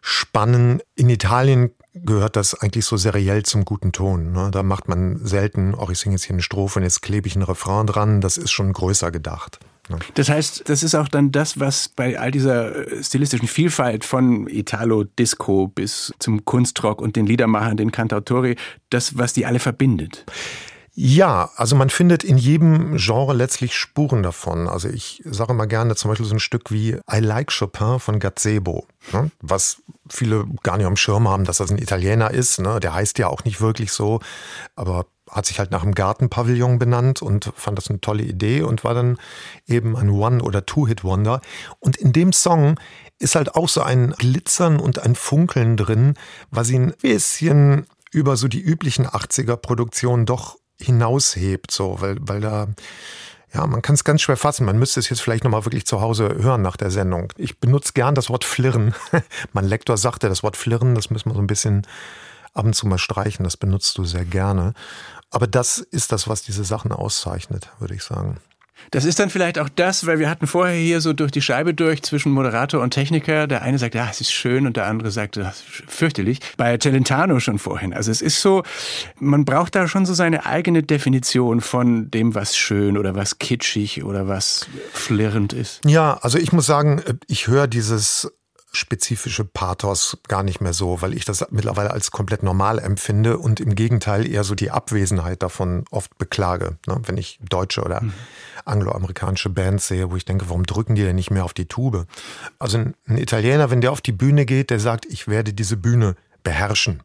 spannen. 0.00 0.80
In 0.94 1.10
Italien 1.10 1.70
gehört 1.92 2.36
das 2.36 2.54
eigentlich 2.54 2.86
so 2.86 2.96
seriell 2.96 3.42
zum 3.42 3.66
guten 3.66 3.92
Ton. 3.92 4.32
Ne? 4.32 4.50
Da 4.50 4.62
macht 4.62 4.88
man 4.88 5.24
selten, 5.24 5.74
auch 5.74 5.90
ich 5.90 5.98
singe 5.98 6.14
jetzt 6.14 6.24
hier 6.24 6.34
eine 6.34 6.42
Strophe 6.42 6.78
und 6.78 6.82
jetzt 6.82 7.02
klebe 7.02 7.28
ich 7.28 7.36
einen 7.36 7.44
Refrain 7.44 7.86
dran. 7.86 8.20
Das 8.22 8.38
ist 8.38 8.52
schon 8.52 8.72
größer 8.72 9.10
gedacht. 9.10 9.60
Das 10.14 10.28
heißt, 10.28 10.68
das 10.68 10.82
ist 10.82 10.94
auch 10.94 11.08
dann 11.08 11.30
das, 11.30 11.60
was 11.60 11.88
bei 11.88 12.18
all 12.18 12.30
dieser 12.30 12.90
äh, 12.90 13.02
stilistischen 13.02 13.48
Vielfalt 13.48 14.04
von 14.04 14.46
Italo-Disco 14.48 15.68
bis 15.68 16.12
zum 16.18 16.44
Kunstrock 16.44 17.00
und 17.02 17.16
den 17.16 17.26
Liedermachern, 17.26 17.76
den 17.76 17.92
Cantautori, 17.92 18.56
das, 18.90 19.18
was 19.18 19.32
die 19.32 19.44
alle 19.46 19.58
verbindet. 19.58 20.24
Ja, 20.96 21.50
also 21.56 21.74
man 21.74 21.90
findet 21.90 22.22
in 22.22 22.38
jedem 22.38 22.96
Genre 22.98 23.34
letztlich 23.34 23.74
Spuren 23.74 24.22
davon. 24.22 24.68
Also 24.68 24.88
ich 24.88 25.22
sage 25.24 25.52
mal 25.52 25.66
gerne 25.66 25.96
zum 25.96 26.08
Beispiel 26.08 26.26
so 26.26 26.36
ein 26.36 26.40
Stück 26.40 26.70
wie 26.70 26.92
I 27.12 27.18
Like 27.18 27.52
Chopin 27.52 27.98
von 27.98 28.20
Gazebo, 28.20 28.86
ne? 29.12 29.32
was 29.40 29.82
viele 30.08 30.44
gar 30.62 30.76
nicht 30.76 30.86
am 30.86 30.96
Schirm 30.96 31.28
haben, 31.28 31.44
dass 31.44 31.56
das 31.56 31.72
ein 31.72 31.78
Italiener 31.78 32.30
ist. 32.30 32.60
Ne? 32.60 32.78
Der 32.78 32.94
heißt 32.94 33.18
ja 33.18 33.26
auch 33.26 33.42
nicht 33.42 33.60
wirklich 33.60 33.90
so, 33.90 34.20
aber 34.76 35.06
hat 35.34 35.46
sich 35.46 35.58
halt 35.58 35.72
nach 35.72 35.82
einem 35.82 35.94
Gartenpavillon 35.94 36.78
benannt 36.78 37.20
und 37.20 37.52
fand 37.56 37.76
das 37.76 37.90
eine 37.90 38.00
tolle 38.00 38.22
Idee 38.22 38.62
und 38.62 38.84
war 38.84 38.94
dann 38.94 39.18
eben 39.66 39.96
ein 39.96 40.08
One- 40.08 40.42
oder 40.42 40.64
Two-Hit-Wonder. 40.64 41.40
Und 41.80 41.96
in 41.96 42.12
dem 42.12 42.32
Song 42.32 42.78
ist 43.18 43.34
halt 43.34 43.56
auch 43.56 43.68
so 43.68 43.82
ein 43.82 44.12
Glitzern 44.12 44.78
und 44.78 45.00
ein 45.00 45.16
Funkeln 45.16 45.76
drin, 45.76 46.14
was 46.50 46.70
ihn 46.70 46.90
ein 46.90 46.94
bisschen 47.02 47.86
über 48.12 48.36
so 48.36 48.46
die 48.46 48.60
üblichen 48.60 49.08
80er-Produktionen 49.08 50.24
doch 50.24 50.56
hinaushebt, 50.78 51.70
so, 51.70 52.00
weil, 52.00 52.16
weil 52.20 52.40
da, 52.40 52.68
ja, 53.52 53.66
man 53.66 53.82
kann 53.82 53.94
es 53.94 54.04
ganz 54.04 54.22
schwer 54.22 54.36
fassen. 54.36 54.64
Man 54.64 54.78
müsste 54.78 55.00
es 55.00 55.08
jetzt 55.08 55.20
vielleicht 55.20 55.42
nochmal 55.42 55.64
wirklich 55.64 55.86
zu 55.86 56.00
Hause 56.00 56.36
hören 56.40 56.62
nach 56.62 56.76
der 56.76 56.92
Sendung. 56.92 57.32
Ich 57.36 57.58
benutze 57.58 57.92
gern 57.92 58.14
das 58.14 58.30
Wort 58.30 58.44
Flirren. 58.44 58.94
mein 59.52 59.64
Lektor 59.64 59.96
sagte, 59.96 60.28
das 60.28 60.44
Wort 60.44 60.56
Flirren, 60.56 60.94
das 60.94 61.10
müssen 61.10 61.30
wir 61.30 61.34
so 61.34 61.40
ein 61.40 61.48
bisschen 61.48 61.86
ab 62.52 62.64
und 62.64 62.74
zu 62.74 62.86
mal 62.86 62.98
streichen. 62.98 63.44
Das 63.44 63.56
benutzt 63.56 63.98
du 63.98 64.04
sehr 64.04 64.24
gerne. 64.24 64.74
Aber 65.34 65.48
das 65.48 65.78
ist 65.78 66.12
das, 66.12 66.28
was 66.28 66.42
diese 66.42 66.64
Sachen 66.64 66.92
auszeichnet, 66.92 67.68
würde 67.80 67.94
ich 67.94 68.04
sagen. 68.04 68.36
Das 68.92 69.04
ist 69.04 69.18
dann 69.18 69.30
vielleicht 69.30 69.58
auch 69.58 69.68
das, 69.68 70.06
weil 70.06 70.20
wir 70.20 70.30
hatten 70.30 70.46
vorher 70.46 70.76
hier 70.76 71.00
so 71.00 71.12
durch 71.12 71.32
die 71.32 71.42
Scheibe 71.42 71.74
durch 71.74 72.02
zwischen 72.02 72.30
Moderator 72.30 72.80
und 72.80 72.90
Techniker. 72.90 73.48
Der 73.48 73.62
eine 73.62 73.78
sagt, 73.78 73.96
ja, 73.96 74.08
es 74.08 74.20
ist 74.20 74.32
schön 74.32 74.64
und 74.64 74.76
der 74.76 74.86
andere 74.86 75.10
sagt, 75.10 75.36
das 75.36 75.60
ist 75.60 75.66
fürchterlich. 75.88 76.38
Bei 76.56 76.78
Celentano 76.78 77.40
schon 77.40 77.58
vorhin. 77.58 77.92
Also 77.92 78.12
es 78.12 78.22
ist 78.22 78.40
so, 78.40 78.62
man 79.18 79.44
braucht 79.44 79.74
da 79.74 79.88
schon 79.88 80.06
so 80.06 80.14
seine 80.14 80.46
eigene 80.46 80.84
Definition 80.84 81.60
von 81.60 82.12
dem, 82.12 82.36
was 82.36 82.56
schön 82.56 82.96
oder 82.96 83.16
was 83.16 83.38
kitschig 83.40 84.04
oder 84.04 84.28
was 84.28 84.68
flirrend 84.92 85.52
ist. 85.52 85.80
Ja, 85.84 86.18
also 86.22 86.38
ich 86.38 86.52
muss 86.52 86.66
sagen, 86.66 87.02
ich 87.26 87.48
höre 87.48 87.66
dieses 87.66 88.30
spezifische 88.74 89.44
Pathos 89.44 90.18
gar 90.28 90.42
nicht 90.42 90.60
mehr 90.60 90.72
so, 90.72 91.00
weil 91.02 91.14
ich 91.14 91.24
das 91.24 91.46
mittlerweile 91.50 91.90
als 91.90 92.10
komplett 92.10 92.42
normal 92.42 92.78
empfinde 92.78 93.38
und 93.38 93.60
im 93.60 93.74
Gegenteil 93.74 94.26
eher 94.26 94.44
so 94.44 94.54
die 94.54 94.70
Abwesenheit 94.70 95.42
davon 95.42 95.84
oft 95.90 96.16
beklage. 96.18 96.78
Ne? 96.86 97.00
Wenn 97.06 97.16
ich 97.16 97.38
deutsche 97.48 97.82
oder 97.82 98.02
mhm. 98.02 98.12
angloamerikanische 98.64 99.50
Bands 99.50 99.88
sehe, 99.88 100.10
wo 100.10 100.16
ich 100.16 100.24
denke, 100.24 100.48
warum 100.48 100.64
drücken 100.66 100.94
die 100.94 101.02
denn 101.02 101.16
nicht 101.16 101.30
mehr 101.30 101.44
auf 101.44 101.54
die 101.54 101.66
Tube? 101.66 102.06
Also 102.58 102.78
ein, 102.78 102.94
ein 103.06 103.18
Italiener, 103.18 103.70
wenn 103.70 103.80
der 103.80 103.92
auf 103.92 104.00
die 104.00 104.12
Bühne 104.12 104.46
geht, 104.46 104.70
der 104.70 104.80
sagt, 104.80 105.06
ich 105.06 105.28
werde 105.28 105.52
diese 105.52 105.76
Bühne 105.76 106.16
beherrschen. 106.42 107.02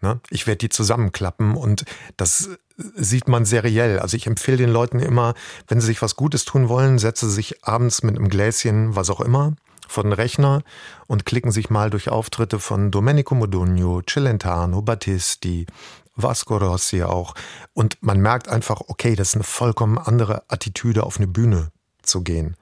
Ne? 0.00 0.20
Ich 0.30 0.46
werde 0.46 0.58
die 0.58 0.68
zusammenklappen 0.68 1.56
und 1.56 1.84
das 2.16 2.50
sieht 2.76 3.26
man 3.28 3.44
seriell. 3.44 3.98
Also 3.98 4.16
ich 4.16 4.26
empfehle 4.26 4.56
den 4.56 4.70
Leuten 4.70 5.00
immer, 5.00 5.34
wenn 5.66 5.80
sie 5.80 5.88
sich 5.88 6.02
was 6.02 6.14
Gutes 6.16 6.44
tun 6.44 6.68
wollen, 6.68 6.98
setze 6.98 7.28
sie 7.28 7.34
sich 7.34 7.64
abends 7.64 8.02
mit 8.02 8.16
einem 8.16 8.28
Gläschen, 8.28 8.94
was 8.94 9.10
auch 9.10 9.20
immer, 9.20 9.54
von 9.88 10.12
Rechner 10.12 10.62
und 11.06 11.26
klicken 11.26 11.50
sich 11.50 11.70
mal 11.70 11.90
durch 11.90 12.08
Auftritte 12.08 12.60
von 12.60 12.90
Domenico 12.90 13.34
Modugno, 13.34 14.02
Celentano, 14.02 14.82
Battisti, 14.82 15.66
Vasco 16.14 16.56
Rossi 16.56 17.02
auch. 17.02 17.34
Und 17.74 17.96
man 18.00 18.20
merkt 18.20 18.48
einfach, 18.48 18.82
okay, 18.88 19.16
das 19.16 19.30
ist 19.30 19.34
eine 19.36 19.44
vollkommen 19.44 19.98
andere 19.98 20.42
Attitüde, 20.48 21.04
auf 21.04 21.16
eine 21.16 21.26
Bühne 21.26 21.70
zu 22.02 22.22
gehen. 22.22 22.56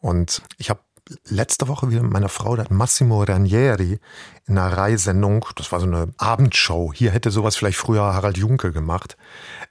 Und 0.00 0.42
ich 0.58 0.70
habe 0.70 0.80
letzte 1.24 1.68
Woche 1.68 1.90
wieder 1.90 2.02
mit 2.02 2.12
meiner 2.12 2.28
Frau, 2.28 2.56
da 2.56 2.64
hat 2.64 2.70
Massimo 2.70 3.22
Ranieri 3.22 3.98
in 4.46 4.58
einer 4.58 4.76
Reihsendung, 4.76 5.46
das 5.56 5.72
war 5.72 5.80
so 5.80 5.86
eine 5.86 6.12
Abendshow, 6.18 6.92
hier 6.92 7.10
hätte 7.10 7.30
sowas 7.30 7.56
vielleicht 7.56 7.78
früher 7.78 8.02
Harald 8.14 8.38
Junke 8.38 8.72
gemacht. 8.72 9.16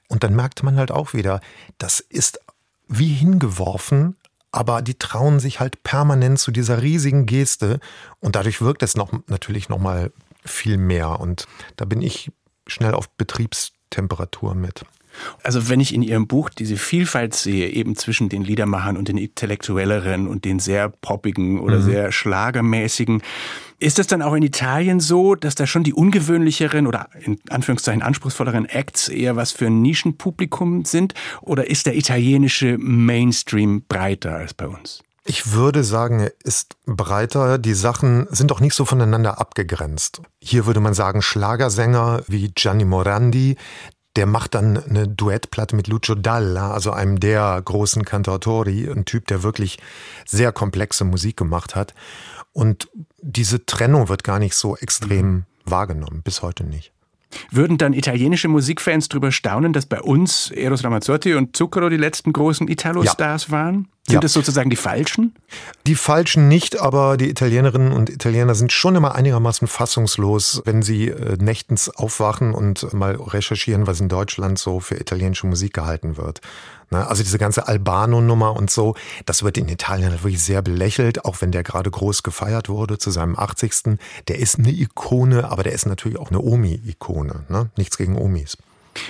Und 0.08 0.24
dann 0.24 0.34
merkte 0.34 0.64
man 0.64 0.76
halt 0.76 0.90
auch 0.90 1.14
wieder, 1.14 1.40
das 1.78 2.00
ist 2.00 2.40
wie 2.88 3.12
hingeworfen 3.12 4.16
aber 4.52 4.82
die 4.82 4.94
trauen 4.94 5.40
sich 5.40 5.60
halt 5.60 5.82
permanent 5.82 6.38
zu 6.38 6.50
dieser 6.50 6.82
riesigen 6.82 7.26
Geste 7.26 7.80
und 8.20 8.36
dadurch 8.36 8.60
wirkt 8.60 8.82
es 8.82 8.96
noch, 8.96 9.12
natürlich 9.26 9.68
noch 9.68 9.78
mal 9.78 10.12
viel 10.44 10.76
mehr 10.76 11.20
und 11.20 11.46
da 11.76 11.84
bin 11.84 12.02
ich 12.02 12.32
schnell 12.66 12.94
auf 12.94 13.08
Betriebstemperatur 13.10 14.54
mit. 14.54 14.84
Also 15.42 15.68
wenn 15.68 15.80
ich 15.80 15.94
in 15.94 16.02
Ihrem 16.02 16.26
Buch 16.26 16.50
diese 16.50 16.76
Vielfalt 16.76 17.34
sehe, 17.34 17.68
eben 17.70 17.96
zwischen 17.96 18.28
den 18.28 18.42
Liedermachern 18.42 18.96
und 18.96 19.08
den 19.08 19.18
Intellektuelleren 19.18 20.26
und 20.28 20.44
den 20.44 20.58
sehr 20.58 20.88
poppigen 20.88 21.60
oder 21.60 21.78
mhm. 21.78 21.82
sehr 21.82 22.12
schlagermäßigen, 22.12 23.22
ist 23.78 23.98
es 23.98 24.06
dann 24.06 24.20
auch 24.22 24.34
in 24.34 24.42
Italien 24.42 25.00
so, 25.00 25.34
dass 25.34 25.54
da 25.54 25.66
schon 25.66 25.84
die 25.84 25.94
ungewöhnlicheren 25.94 26.86
oder 26.86 27.08
in 27.24 27.40
Anführungszeichen 27.48 28.02
anspruchsvolleren 28.02 28.66
Acts 28.66 29.08
eher 29.08 29.36
was 29.36 29.52
für 29.52 29.66
ein 29.66 29.80
Nischenpublikum 29.80 30.84
sind? 30.84 31.14
Oder 31.40 31.68
ist 31.68 31.86
der 31.86 31.96
italienische 31.96 32.76
Mainstream 32.78 33.82
breiter 33.88 34.36
als 34.36 34.52
bei 34.52 34.68
uns? 34.68 35.02
Ich 35.24 35.52
würde 35.52 35.84
sagen, 35.84 36.20
er 36.20 36.32
ist 36.44 36.76
breiter. 36.86 37.58
Die 37.58 37.74
Sachen 37.74 38.26
sind 38.30 38.52
auch 38.52 38.60
nicht 38.60 38.74
so 38.74 38.84
voneinander 38.84 39.40
abgegrenzt. 39.40 40.22
Hier 40.40 40.66
würde 40.66 40.80
man 40.80 40.94
sagen, 40.94 41.22
Schlagersänger 41.22 42.22
wie 42.26 42.48
Gianni 42.48 42.84
Morandi, 42.84 43.56
der 44.16 44.26
macht 44.26 44.54
dann 44.54 44.76
eine 44.76 45.06
Duettplatte 45.06 45.76
mit 45.76 45.86
Lucio 45.86 46.14
Dalla, 46.14 46.72
also 46.72 46.90
einem 46.90 47.20
der 47.20 47.60
großen 47.64 48.04
Cantautori, 48.04 48.88
ein 48.90 49.04
Typ, 49.04 49.26
der 49.28 49.42
wirklich 49.42 49.78
sehr 50.26 50.52
komplexe 50.52 51.04
Musik 51.04 51.36
gemacht 51.36 51.76
hat. 51.76 51.94
Und 52.52 52.88
diese 53.22 53.64
Trennung 53.64 54.08
wird 54.08 54.24
gar 54.24 54.38
nicht 54.38 54.54
so 54.54 54.76
extrem 54.76 55.30
mhm. 55.30 55.44
wahrgenommen, 55.64 56.22
bis 56.22 56.42
heute 56.42 56.64
nicht. 56.64 56.92
Würden 57.52 57.78
dann 57.78 57.92
italienische 57.92 58.48
Musikfans 58.48 59.08
darüber 59.08 59.30
staunen, 59.30 59.72
dass 59.72 59.86
bei 59.86 60.00
uns 60.00 60.50
Eros 60.50 60.82
Ramazzotti 60.82 61.34
und 61.34 61.56
Zucchero 61.56 61.88
die 61.88 61.96
letzten 61.96 62.32
großen 62.32 62.66
Italo-Stars 62.66 63.46
ja. 63.46 63.52
waren? 63.52 63.88
Sind 64.06 64.22
ja. 64.22 64.26
es 64.26 64.32
sozusagen 64.32 64.70
die 64.70 64.76
Falschen? 64.76 65.34
Die 65.86 65.94
Falschen 65.94 66.48
nicht, 66.48 66.80
aber 66.80 67.16
die 67.16 67.28
Italienerinnen 67.28 67.92
und 67.92 68.08
Italiener 68.08 68.54
sind 68.54 68.72
schon 68.72 68.96
immer 68.96 69.14
einigermaßen 69.14 69.68
fassungslos, 69.68 70.62
wenn 70.64 70.82
sie 70.82 71.08
äh, 71.08 71.36
nächtens 71.38 71.90
aufwachen 71.90 72.54
und 72.54 72.92
mal 72.94 73.14
recherchieren, 73.14 73.86
was 73.86 74.00
in 74.00 74.08
Deutschland 74.08 74.58
so 74.58 74.80
für 74.80 74.96
italienische 74.96 75.46
Musik 75.46 75.74
gehalten 75.74 76.16
wird. 76.16 76.40
Ne? 76.90 77.06
Also 77.06 77.22
diese 77.22 77.38
ganze 77.38 77.68
Albano-Nummer 77.68 78.56
und 78.56 78.70
so, 78.70 78.94
das 79.26 79.42
wird 79.42 79.58
in 79.58 79.68
Italien 79.68 80.12
wirklich 80.12 80.42
sehr 80.42 80.62
belächelt, 80.62 81.24
auch 81.24 81.40
wenn 81.40 81.52
der 81.52 81.62
gerade 81.62 81.90
groß 81.90 82.22
gefeiert 82.22 82.68
wurde 82.68 82.98
zu 82.98 83.10
seinem 83.10 83.38
80. 83.38 83.98
Der 84.28 84.38
ist 84.38 84.58
eine 84.58 84.70
Ikone, 84.70 85.50
aber 85.50 85.62
der 85.62 85.72
ist 85.72 85.86
natürlich 85.86 86.18
auch 86.18 86.30
eine 86.30 86.40
Omi-Ikone. 86.40 87.44
Ne? 87.48 87.70
Nichts 87.76 87.98
gegen 87.98 88.16
Omis. 88.16 88.56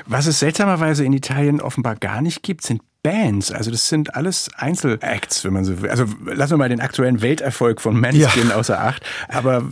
Was 0.07 0.27
es 0.27 0.41
seltsamerweise 0.41 1.05
in 1.05 1.13
Italien 1.13 1.61
offenbar 1.61 1.97
gar 1.97 2.21
nicht 2.21 2.43
gibt, 2.43 2.65
sind 2.65 2.83
Bands. 3.03 3.53
Also 3.53 3.71
das 3.71 3.89
sind 3.89 4.15
alles 4.15 4.51
Einzelacts, 4.57 5.45
wenn 5.45 5.53
man 5.53 5.65
so 5.65 5.81
will. 5.81 5.91
Also 5.91 6.05
lassen 6.25 6.53
wir 6.53 6.57
mal 6.59 6.69
den 6.69 6.81
aktuellen 6.81 7.23
Welterfolg 7.23 7.81
von 7.81 7.99
Manskin 7.99 8.49
ja. 8.49 8.57
außer 8.57 8.81
Acht. 8.81 9.05
Aber 9.29 9.65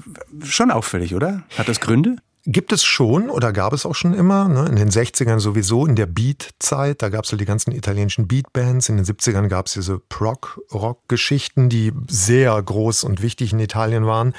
schon 0.42 0.70
auffällig, 0.70 1.14
oder? 1.14 1.42
Hat 1.56 1.68
das 1.68 1.80
Gründe? 1.80 2.16
Gibt 2.50 2.72
es 2.72 2.82
schon 2.82 3.28
oder 3.28 3.52
gab 3.52 3.74
es 3.74 3.84
auch 3.84 3.94
schon 3.94 4.14
immer, 4.14 4.48
ne? 4.48 4.66
in 4.66 4.76
den 4.76 4.88
60ern 4.88 5.38
sowieso, 5.38 5.84
in 5.84 5.96
der 5.96 6.06
Beat-Zeit, 6.06 7.02
da 7.02 7.10
gab 7.10 7.24
es 7.24 7.30
halt 7.30 7.42
die 7.42 7.44
ganzen 7.44 7.72
italienischen 7.72 8.26
Beat-Bands, 8.26 8.88
in 8.88 8.96
den 8.96 9.04
70ern 9.04 9.48
gab 9.48 9.66
es 9.66 9.74
diese 9.74 9.98
Prog-Rock-Geschichten, 9.98 11.68
die 11.68 11.92
sehr 12.08 12.62
groß 12.62 13.04
und 13.04 13.20
wichtig 13.20 13.52
in 13.52 13.60
Italien 13.60 14.06
waren. 14.06 14.32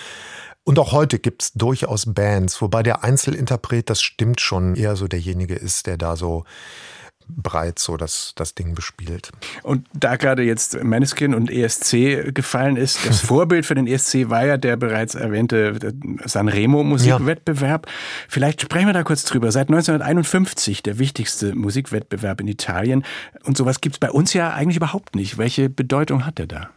Und 0.63 0.79
auch 0.79 0.91
heute 0.91 1.19
gibt 1.19 1.43
es 1.43 1.53
durchaus 1.53 2.11
Bands, 2.11 2.59
wobei 2.63 2.81
der 2.81 3.03
Einzelinterpret, 3.03 3.91
das 3.91 4.01
stimmt 4.01 4.41
schon, 4.41 4.75
eher 4.75 4.95
so 4.95 5.07
derjenige 5.07 5.53
ist, 5.53 5.85
der 5.85 5.97
da 5.97 6.15
so 6.15 6.45
breit 7.29 7.79
so 7.79 7.97
das, 7.97 8.33
das 8.35 8.55
Ding 8.55 8.75
bespielt. 8.75 9.31
Und 9.63 9.87
da 9.93 10.15
gerade 10.15 10.43
jetzt 10.43 10.83
Maneskin 10.83 11.33
und 11.33 11.49
ESC 11.49 12.33
gefallen 12.33 12.75
ist, 12.75 13.05
das 13.07 13.19
Vorbild 13.21 13.65
für 13.65 13.75
den 13.75 13.87
ESC 13.87 14.29
war 14.29 14.45
ja 14.45 14.57
der 14.57 14.77
bereits 14.77 15.15
erwähnte 15.15 15.93
Sanremo 16.25 16.83
Musikwettbewerb. 16.83 17.85
Ja. 17.87 17.93
Vielleicht 18.27 18.61
sprechen 18.61 18.87
wir 18.87 18.93
da 18.93 19.03
kurz 19.03 19.23
drüber. 19.23 19.51
Seit 19.51 19.69
1951 19.69 20.83
der 20.83 20.99
wichtigste 20.99 21.55
Musikwettbewerb 21.55 22.41
in 22.41 22.47
Italien. 22.47 23.03
Und 23.43 23.57
sowas 23.57 23.81
gibt 23.81 23.95
es 23.95 23.99
bei 23.99 24.11
uns 24.11 24.33
ja 24.33 24.51
eigentlich 24.53 24.77
überhaupt 24.77 25.15
nicht. 25.15 25.37
Welche 25.37 25.69
Bedeutung 25.69 26.25
hat 26.25 26.37
der 26.37 26.47
da? 26.47 26.69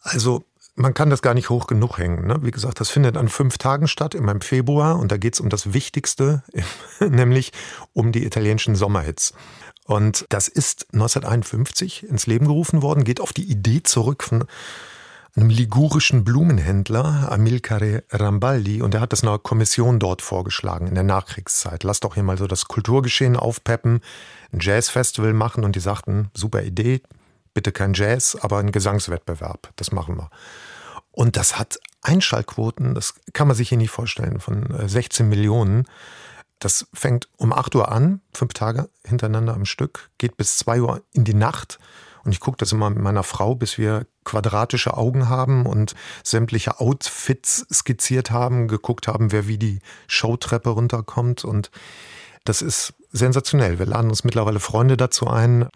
Also 0.00 0.44
man 0.78 0.94
kann 0.94 1.10
das 1.10 1.22
gar 1.22 1.34
nicht 1.34 1.50
hoch 1.50 1.66
genug 1.66 1.98
hängen. 1.98 2.26
Ne? 2.26 2.38
Wie 2.42 2.52
gesagt, 2.52 2.80
das 2.80 2.88
findet 2.88 3.16
an 3.16 3.28
fünf 3.28 3.58
Tagen 3.58 3.88
statt, 3.88 4.14
immer 4.14 4.32
im 4.32 4.40
Februar. 4.40 4.98
Und 4.98 5.10
da 5.10 5.16
geht 5.16 5.34
es 5.34 5.40
um 5.40 5.48
das 5.48 5.72
Wichtigste, 5.74 6.44
nämlich 7.00 7.52
um 7.92 8.12
die 8.12 8.24
italienischen 8.24 8.76
Sommerhits. 8.76 9.34
Und 9.88 10.26
das 10.28 10.48
ist 10.48 10.86
1951 10.92 12.06
ins 12.06 12.26
Leben 12.26 12.46
gerufen 12.46 12.82
worden, 12.82 13.04
geht 13.04 13.22
auf 13.22 13.32
die 13.32 13.50
Idee 13.50 13.82
zurück 13.82 14.22
von 14.22 14.44
einem 15.34 15.48
ligurischen 15.48 16.24
Blumenhändler, 16.24 17.32
Amilcare 17.32 18.04
Rambaldi, 18.10 18.82
und 18.82 18.92
er 18.92 19.00
hat 19.00 19.14
das 19.14 19.22
einer 19.22 19.38
Kommission 19.38 19.98
dort 19.98 20.20
vorgeschlagen 20.20 20.88
in 20.88 20.94
der 20.94 21.04
Nachkriegszeit. 21.04 21.84
Lass 21.84 22.00
doch 22.00 22.14
hier 22.14 22.22
mal 22.22 22.36
so 22.36 22.46
das 22.46 22.66
Kulturgeschehen 22.66 23.34
aufpeppen, 23.34 24.02
ein 24.52 24.60
Jazzfestival 24.60 25.32
machen 25.32 25.64
und 25.64 25.74
die 25.74 25.80
sagten, 25.80 26.30
super 26.34 26.62
Idee, 26.62 27.00
bitte 27.54 27.72
kein 27.72 27.94
Jazz, 27.94 28.36
aber 28.38 28.58
ein 28.58 28.72
Gesangswettbewerb, 28.72 29.72
das 29.76 29.90
machen 29.90 30.18
wir. 30.18 30.28
Und 31.12 31.38
das 31.38 31.58
hat 31.58 31.80
Einschaltquoten, 32.02 32.94
das 32.94 33.14
kann 33.32 33.48
man 33.48 33.56
sich 33.56 33.70
hier 33.70 33.78
nicht 33.78 33.90
vorstellen, 33.90 34.38
von 34.38 34.66
16 34.86 35.24
äh, 35.24 35.28
Millionen. 35.30 35.86
Das 36.58 36.86
fängt 36.92 37.28
um 37.36 37.52
8 37.52 37.74
Uhr 37.76 37.90
an, 37.90 38.20
fünf 38.34 38.52
Tage 38.52 38.88
hintereinander 39.04 39.54
am 39.54 39.64
Stück, 39.64 40.10
geht 40.18 40.36
bis 40.36 40.58
2 40.58 40.80
Uhr 40.80 41.02
in 41.12 41.24
die 41.24 41.34
Nacht. 41.34 41.78
Und 42.24 42.32
ich 42.32 42.40
gucke 42.40 42.58
das 42.58 42.72
immer 42.72 42.90
mit 42.90 42.98
meiner 42.98 43.22
Frau, 43.22 43.54
bis 43.54 43.78
wir 43.78 44.06
quadratische 44.24 44.96
Augen 44.96 45.28
haben 45.28 45.66
und 45.66 45.94
sämtliche 46.22 46.80
Outfits 46.80 47.66
skizziert 47.72 48.30
haben, 48.30 48.68
geguckt 48.68 49.08
haben, 49.08 49.32
wer 49.32 49.46
wie 49.46 49.56
die 49.56 49.78
Showtreppe 50.08 50.70
runterkommt. 50.70 51.44
Und 51.44 51.70
das 52.44 52.60
ist 52.60 52.94
sensationell. 53.12 53.78
Wir 53.78 53.86
laden 53.86 54.10
uns 54.10 54.24
mittlerweile 54.24 54.60
Freunde 54.60 54.96
dazu 54.96 55.26
ein. 55.28 55.68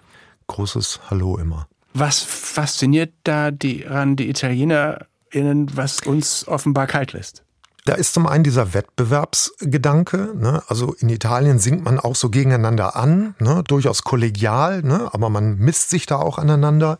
Großes 0.48 1.00
Hallo 1.08 1.38
immer. 1.38 1.68
Was 1.94 2.20
fasziniert 2.20 3.12
da 3.24 3.50
die, 3.50 3.86
an 3.86 4.16
die 4.16 4.28
ItalienerInnen, 4.28 5.76
was 5.76 6.00
uns 6.00 6.46
offenbar 6.48 6.86
kalt 6.86 7.12
lässt? 7.12 7.44
Da 7.84 7.94
ist 7.94 8.14
zum 8.14 8.28
einen 8.28 8.44
dieser 8.44 8.74
Wettbewerbsgedanke. 8.74 10.34
Ne? 10.36 10.62
Also 10.68 10.94
in 10.94 11.08
Italien 11.08 11.58
singt 11.58 11.84
man 11.84 11.98
auch 11.98 12.14
so 12.14 12.30
gegeneinander 12.30 12.94
an, 12.94 13.34
ne? 13.40 13.64
durchaus 13.66 14.02
kollegial, 14.02 14.82
ne? 14.82 15.12
aber 15.12 15.30
man 15.30 15.56
misst 15.56 15.90
sich 15.90 16.06
da 16.06 16.16
auch 16.16 16.38
aneinander. 16.38 16.98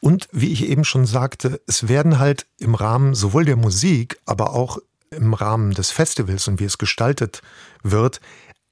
Und 0.00 0.28
wie 0.30 0.52
ich 0.52 0.68
eben 0.68 0.84
schon 0.84 1.06
sagte, 1.06 1.60
es 1.66 1.88
werden 1.88 2.18
halt 2.18 2.46
im 2.58 2.74
Rahmen 2.74 3.14
sowohl 3.14 3.46
der 3.46 3.56
Musik, 3.56 4.18
aber 4.26 4.52
auch 4.54 4.78
im 5.10 5.32
Rahmen 5.32 5.72
des 5.72 5.90
Festivals 5.90 6.46
und 6.48 6.60
wie 6.60 6.64
es 6.64 6.78
gestaltet 6.78 7.40
wird, 7.82 8.20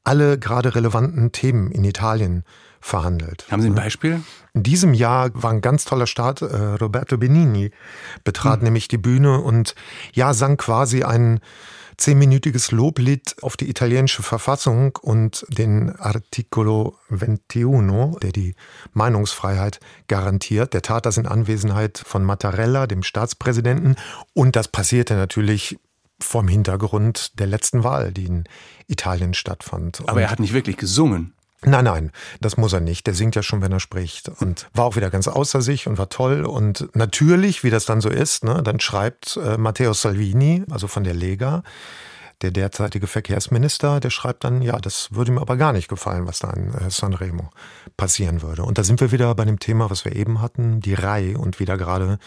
alle 0.04 0.38
gerade 0.38 0.74
relevanten 0.74 1.32
Themen 1.32 1.72
in 1.72 1.82
Italien 1.82 2.44
verhandelt. 2.80 3.46
Haben 3.50 3.62
Sie 3.62 3.68
ein 3.68 3.74
Beispiel? 3.74 4.22
In 4.54 4.62
diesem 4.62 4.94
Jahr 4.94 5.30
war 5.34 5.50
ein 5.50 5.60
ganz 5.60 5.84
toller 5.84 6.06
Start. 6.06 6.42
Äh, 6.42 6.46
Roberto 6.46 7.18
Benini 7.18 7.70
betrat 8.24 8.58
hm. 8.58 8.64
nämlich 8.64 8.88
die 8.88 8.98
Bühne 8.98 9.40
und 9.40 9.74
ja, 10.12 10.34
sang 10.34 10.56
quasi 10.56 11.02
ein 11.02 11.40
zehnminütiges 11.96 12.72
Loblied 12.72 13.36
auf 13.42 13.56
die 13.56 13.68
italienische 13.68 14.22
Verfassung 14.22 14.96
und 15.00 15.46
den 15.48 15.96
Articolo 15.96 16.98
21, 17.10 18.20
der 18.20 18.32
die 18.32 18.54
Meinungsfreiheit 18.92 19.80
garantiert. 20.08 20.74
Der 20.74 20.82
tat 20.82 21.06
das 21.06 21.16
in 21.16 21.26
Anwesenheit 21.26 22.02
von 22.04 22.22
Mattarella, 22.24 22.86
dem 22.86 23.02
Staatspräsidenten. 23.02 23.96
Und 24.34 24.56
das 24.56 24.68
passierte 24.68 25.14
natürlich 25.14 25.78
vom 26.20 26.48
Hintergrund 26.48 27.38
der 27.38 27.46
letzten 27.46 27.84
Wahl, 27.84 28.12
die 28.12 28.26
in 28.26 28.44
Italien 28.86 29.34
stattfand. 29.34 30.00
Aber 30.02 30.14
und 30.14 30.18
er 30.18 30.30
hat 30.30 30.40
nicht 30.40 30.54
wirklich 30.54 30.76
gesungen. 30.76 31.34
Nein, 31.64 31.84
nein, 31.84 32.12
das 32.40 32.56
muss 32.56 32.72
er 32.72 32.80
nicht. 32.80 33.06
Der 33.06 33.14
singt 33.14 33.34
ja 33.34 33.42
schon, 33.42 33.62
wenn 33.62 33.72
er 33.72 33.80
spricht. 33.80 34.28
Und 34.28 34.68
war 34.74 34.84
auch 34.84 34.96
wieder 34.96 35.10
ganz 35.10 35.26
außer 35.26 35.62
sich 35.62 35.86
und 35.86 35.98
war 35.98 36.08
toll. 36.08 36.44
Und 36.44 36.88
natürlich, 36.94 37.64
wie 37.64 37.70
das 37.70 37.86
dann 37.86 38.00
so 38.00 38.10
ist, 38.10 38.44
ne, 38.44 38.62
dann 38.62 38.78
schreibt 38.78 39.36
äh, 39.36 39.56
Matteo 39.56 39.92
Salvini, 39.94 40.64
also 40.70 40.86
von 40.86 41.02
der 41.02 41.14
Lega, 41.14 41.62
der 42.42 42.50
derzeitige 42.50 43.06
Verkehrsminister, 43.06 44.00
der 44.00 44.10
schreibt 44.10 44.44
dann, 44.44 44.60
ja, 44.60 44.78
das 44.78 45.08
würde 45.12 45.32
ihm 45.32 45.38
aber 45.38 45.56
gar 45.56 45.72
nicht 45.72 45.88
gefallen, 45.88 46.26
was 46.26 46.40
da 46.40 46.50
in 46.50 46.74
äh, 46.74 46.90
Sanremo 46.90 47.50
passieren 47.96 48.42
würde. 48.42 48.62
Und 48.64 48.76
da 48.76 48.84
sind 48.84 49.00
wir 49.00 49.10
wieder 49.10 49.34
bei 49.34 49.46
dem 49.46 49.58
Thema, 49.58 49.90
was 49.90 50.04
wir 50.04 50.14
eben 50.14 50.42
hatten, 50.42 50.80
die 50.80 50.94
Reihe 50.94 51.38
und 51.38 51.58
wie 51.58 51.64
da 51.64 51.76
gerade 51.76 52.18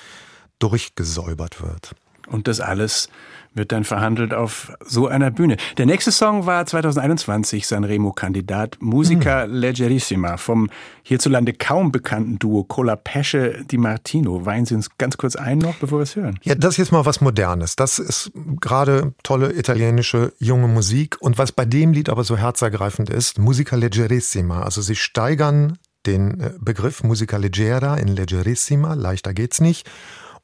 durchgesäubert 0.57 1.61
wird. 1.61 1.95
Und 2.29 2.47
das 2.47 2.59
alles 2.59 3.09
wird 3.53 3.71
dann 3.71 3.83
verhandelt 3.83 4.33
auf 4.33 4.71
so 4.85 5.07
einer 5.07 5.31
Bühne. 5.31 5.57
Der 5.77 5.85
nächste 5.85 6.11
Song 6.11 6.45
war 6.45 6.65
2021 6.65 7.65
Sanremo-Kandidat 7.67 8.77
Musica 8.79 9.47
mhm. 9.47 9.53
Leggerissima 9.53 10.37
vom 10.37 10.69
hierzulande 11.03 11.53
kaum 11.53 11.91
bekannten 11.91 12.37
Duo 12.37 12.63
Colapesce 12.63 13.65
Di 13.69 13.77
Martino. 13.77 14.45
Weihen 14.45 14.65
Sie 14.65 14.75
uns 14.75 14.97
ganz 14.97 15.17
kurz 15.17 15.35
ein 15.35 15.57
noch, 15.57 15.75
bevor 15.75 15.99
wir 15.99 16.03
es 16.03 16.15
hören. 16.15 16.39
Ja, 16.43 16.55
das 16.55 16.75
ist 16.75 16.77
jetzt 16.77 16.91
mal 16.91 17.05
was 17.05 17.21
Modernes. 17.21 17.75
Das 17.75 17.99
ist 17.99 18.31
gerade 18.61 19.13
tolle 19.23 19.53
italienische 19.53 20.33
junge 20.39 20.67
Musik. 20.67 21.17
Und 21.19 21.37
was 21.37 21.51
bei 21.51 21.65
dem 21.65 21.91
Lied 21.91 22.09
aber 22.09 22.23
so 22.23 22.37
herzergreifend 22.37 23.09
ist, 23.09 23.39
Musica 23.39 23.75
Leggerissima. 23.75 24.61
Also 24.61 24.81
sie 24.81 24.95
steigern 24.95 25.77
den 26.05 26.39
äh, 26.39 26.53
Begriff 26.59 27.03
Musica 27.03 27.37
Leggera 27.37 27.97
in 27.97 28.07
Leggerissima, 28.07 28.93
leichter 28.93 29.33
geht's 29.33 29.59
nicht 29.59 29.89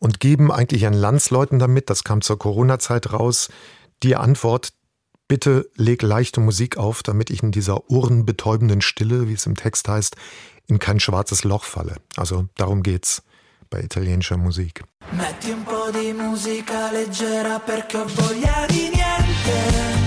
und 0.06 0.20
geben 0.20 0.52
eigentlich 0.52 0.84
ihren 0.84 0.94
Landsleuten 0.94 1.58
damit, 1.58 1.90
das 1.90 2.04
kam 2.04 2.22
zur 2.22 2.38
Corona-Zeit 2.38 3.12
raus, 3.12 3.50
die 4.04 4.16
Antwort, 4.16 4.72
Bitte 5.28 5.68
leg 5.76 6.04
leichte 6.04 6.40
Musik 6.40 6.78
auf, 6.78 7.02
damit 7.02 7.32
ich 7.32 7.42
in 7.42 7.52
dieser 7.52 7.90
ohrenbetäubenden 7.90 8.84
Stille, 8.84 9.28
wie 9.28 9.34
es 9.34 9.48
im 9.48 9.56
Text 9.56 9.88
heißt, 9.88 10.16
in 10.68 10.78
kein 10.78 11.00
schwarzes 11.00 11.44
Loch 11.44 11.64
falle. 11.64 11.96
Also 12.16 12.46
darum 12.56 12.84
geht's 12.84 13.24
bei 13.72 13.82
italienischer 13.82 14.38
Musik. 14.38 14.84
Metti 15.14 15.52
un 15.52 15.64
po' 15.64 15.90
di 15.92 16.14
musica 16.14 16.92
leggera 16.92 17.58
perché 17.58 17.98
ho 17.98 18.06
voglia 18.06 18.68
di 18.68 18.90
niente, 18.94 20.05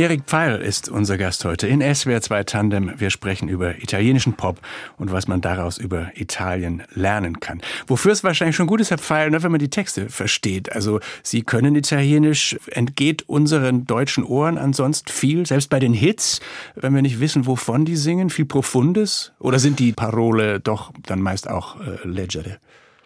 Erik 0.00 0.22
Pfeil 0.24 0.62
ist 0.62 0.88
unser 0.88 1.18
Gast 1.18 1.44
heute 1.44 1.66
in 1.68 1.82
SWR 1.82 2.22
2 2.22 2.44
Tandem. 2.44 2.90
Wir 2.96 3.10
sprechen 3.10 3.50
über 3.50 3.82
italienischen 3.82 4.32
Pop 4.32 4.58
und 4.96 5.12
was 5.12 5.28
man 5.28 5.42
daraus 5.42 5.76
über 5.76 6.12
Italien 6.14 6.82
lernen 6.94 7.38
kann. 7.40 7.60
Wofür 7.86 8.12
es 8.12 8.24
wahrscheinlich 8.24 8.56
schon 8.56 8.66
gut 8.66 8.80
ist, 8.80 8.90
Herr 8.90 8.96
Pfeil, 8.96 9.28
ne, 9.28 9.42
wenn 9.42 9.52
man 9.52 9.58
die 9.58 9.68
Texte 9.68 10.08
versteht. 10.08 10.72
Also 10.72 11.00
Sie 11.22 11.42
können 11.42 11.76
Italienisch, 11.76 12.56
entgeht 12.68 13.28
unseren 13.28 13.84
deutschen 13.84 14.24
Ohren 14.24 14.56
ansonsten 14.56 15.12
viel, 15.12 15.44
selbst 15.44 15.68
bei 15.68 15.80
den 15.80 15.92
Hits, 15.92 16.40
wenn 16.76 16.94
wir 16.94 17.02
nicht 17.02 17.20
wissen, 17.20 17.46
wovon 17.46 17.84
die 17.84 17.96
singen, 17.96 18.30
viel 18.30 18.46
Profundes? 18.46 19.32
Oder 19.38 19.58
sind 19.58 19.80
die 19.80 19.92
Parole 19.92 20.60
doch 20.60 20.92
dann 21.04 21.20
meist 21.20 21.46
auch 21.46 21.78
äh, 21.78 22.08
leggere? 22.08 22.56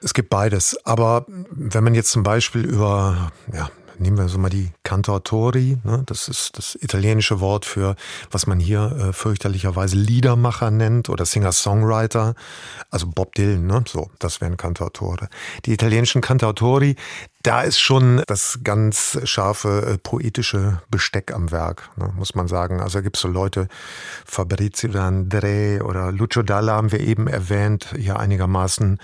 Es 0.01 0.15
gibt 0.15 0.31
beides. 0.31 0.79
Aber 0.85 1.27
wenn 1.51 1.83
man 1.83 1.97
jetzt 1.97 2.13
zum 2.13 2.23
Beispiel 2.23 2.65
über, 2.65 3.33
ja, 3.53 3.69
nehmen 3.99 4.19
wir 4.19 4.29
so 4.29 4.39
mal 4.39 4.51
die 4.51 4.71
Cantautori, 4.83 5.79
ne? 5.85 6.03
das 6.07 6.29
ist 6.29 6.59
das 6.59 6.77
italienische 6.81 7.41
Wort 7.41 7.65
für, 7.65 7.97
was 8.31 8.47
man 8.47 8.61
hier 8.61 8.97
äh, 8.99 9.13
fürchterlicherweise 9.13 9.97
Liedermacher 9.97 10.71
nennt 10.71 11.09
oder 11.09 11.25
Singer-Songwriter, 11.25 12.35
also 12.91 13.07
Bob 13.07 13.35
Dylan, 13.35 13.67
ne? 13.67 13.85
so, 13.87 14.11
das 14.19 14.41
wären 14.41 14.57
Cantautore. 14.57 15.29
Die 15.65 15.73
italienischen 15.73 16.21
Cantautori, 16.21 16.97
da 17.43 17.63
ist 17.63 17.79
schon 17.79 18.23
das 18.27 18.61
ganz 18.65 19.19
scharfe 19.25 19.95
äh, 19.95 19.99
poetische 19.99 20.81
Besteck 20.91 21.33
am 21.33 21.51
Werk, 21.51 21.91
ne? 21.97 22.13
muss 22.17 22.35
man 22.35 22.49
sagen. 22.49 22.81
Also 22.81 23.03
gibt 23.03 23.17
es 23.17 23.23
so 23.23 23.29
Leute, 23.29 23.69
Fabrizio 24.25 24.91
D'Andre 24.91 25.83
oder 25.83 26.11
Lucio 26.13 26.43
Dalla 26.43 26.75
haben 26.75 26.93
wir 26.93 27.01
eben 27.01 27.29
erwähnt, 27.29 27.95
hier 27.97 28.19
einigermaßen 28.19 28.99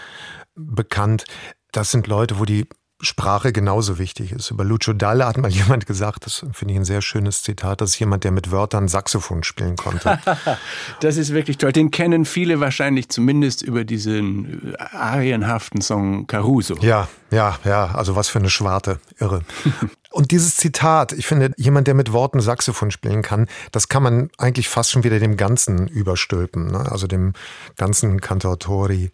bekannt. 0.55 1.25
Das 1.73 1.91
sind 1.91 2.07
Leute, 2.07 2.39
wo 2.39 2.45
die 2.45 2.67
Sprache 3.01 3.53
genauso 3.53 3.99
wichtig 3.99 4.33
ist. 4.33 4.51
Über 4.51 4.65
Lucio 4.65 4.93
Dalla 4.93 5.27
hat 5.27 5.39
mal 5.39 5.51
jemand 5.51 5.87
gesagt, 5.87 6.27
das 6.27 6.45
finde 6.53 6.75
ich 6.75 6.81
ein 6.81 6.85
sehr 6.85 7.03
schönes 7.03 7.43
Zitat, 7.43 7.81
das 7.81 7.91
ist 7.91 7.99
jemand, 7.99 8.25
der 8.25 8.31
mit 8.31 8.51
Wörtern 8.51 8.89
Saxophon 8.89 9.43
spielen 9.43 9.77
konnte. 9.77 10.19
das 11.01 11.17
ist 11.17 11.33
wirklich 11.33 11.59
toll. 11.59 11.73
Den 11.73 11.91
kennen 11.91 12.25
viele 12.25 12.61
wahrscheinlich 12.61 13.09
zumindest 13.09 13.63
über 13.63 13.85
diesen 13.85 14.75
arienhaften 14.93 15.81
Song 15.81 16.27
Caruso. 16.27 16.77
Ja, 16.81 17.09
ja, 17.31 17.59
ja, 17.65 17.95
also 17.95 18.17
was 18.17 18.29
für 18.29 18.39
eine 18.39 18.51
Schwarte, 18.51 18.99
irre. 19.19 19.43
Und 20.13 20.33
dieses 20.33 20.57
Zitat, 20.57 21.13
ich 21.13 21.27
finde, 21.27 21.53
jemand, 21.57 21.87
der 21.87 21.95
mit 21.95 22.13
Worten 22.13 22.41
Saxophon 22.41 22.91
spielen 22.91 23.23
kann, 23.23 23.47
das 23.71 23.89
kann 23.89 24.03
man 24.03 24.31
eigentlich 24.39 24.69
fast 24.69 24.91
schon 24.91 25.05
wieder 25.05 25.21
dem 25.21 25.37
Ganzen 25.37 25.87
überstülpen, 25.87 26.67
ne? 26.67 26.91
also 26.91 27.07
dem 27.07 27.33
ganzen 27.77 28.21
Cantautori. 28.21 29.13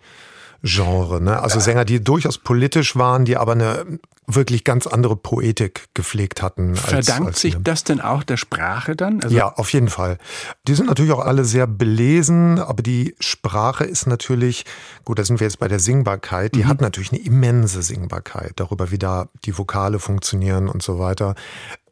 Genre. 0.67 1.21
Ne? 1.21 1.41
Also 1.41 1.61
Sänger, 1.61 1.85
die 1.85 2.03
durchaus 2.03 2.39
politisch 2.39 2.97
waren, 2.97 3.25
die 3.25 3.37
aber 3.37 3.53
eine 3.53 3.99
wirklich 4.27 4.65
ganz 4.65 4.87
andere 4.87 5.17
Poetik 5.17 5.87
gepflegt 5.95 6.43
hatten. 6.43 6.75
Verdankt 6.75 7.29
als 7.29 7.41
sich 7.41 7.57
das 7.61 7.85
denn 7.85 8.01
auch 8.01 8.25
der 8.25 8.37
Sprache 8.37 8.97
dann? 8.97 9.23
Also 9.23 9.35
ja, 9.35 9.53
auf 9.55 9.73
jeden 9.73 9.89
Fall. 9.89 10.19
Die 10.67 10.75
sind 10.75 10.87
natürlich 10.87 11.13
auch 11.13 11.25
alle 11.25 11.45
sehr 11.45 11.67
belesen, 11.67 12.59
aber 12.59 12.83
die 12.83 13.15
Sprache 13.21 13.85
ist 13.85 14.07
natürlich, 14.07 14.65
gut, 15.05 15.19
da 15.19 15.25
sind 15.25 15.39
wir 15.41 15.47
jetzt 15.47 15.61
bei 15.61 15.69
der 15.69 15.79
Singbarkeit, 15.79 16.55
die 16.55 16.65
mhm. 16.65 16.69
hat 16.69 16.81
natürlich 16.81 17.13
eine 17.13 17.23
immense 17.23 17.83
Singbarkeit, 17.83 18.55
darüber 18.57 18.91
wie 18.91 18.99
da 18.99 19.29
die 19.45 19.57
Vokale 19.57 20.01
funktionieren 20.01 20.69
und 20.69 20.83
so 20.83 20.99
weiter. 20.99 21.35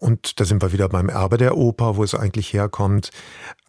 Und 0.00 0.40
da 0.40 0.44
sind 0.44 0.60
wir 0.60 0.72
wieder 0.72 0.88
beim 0.88 1.08
Erbe 1.08 1.38
der 1.38 1.56
Oper, 1.56 1.96
wo 1.96 2.04
es 2.04 2.14
eigentlich 2.14 2.52
herkommt. 2.52 3.10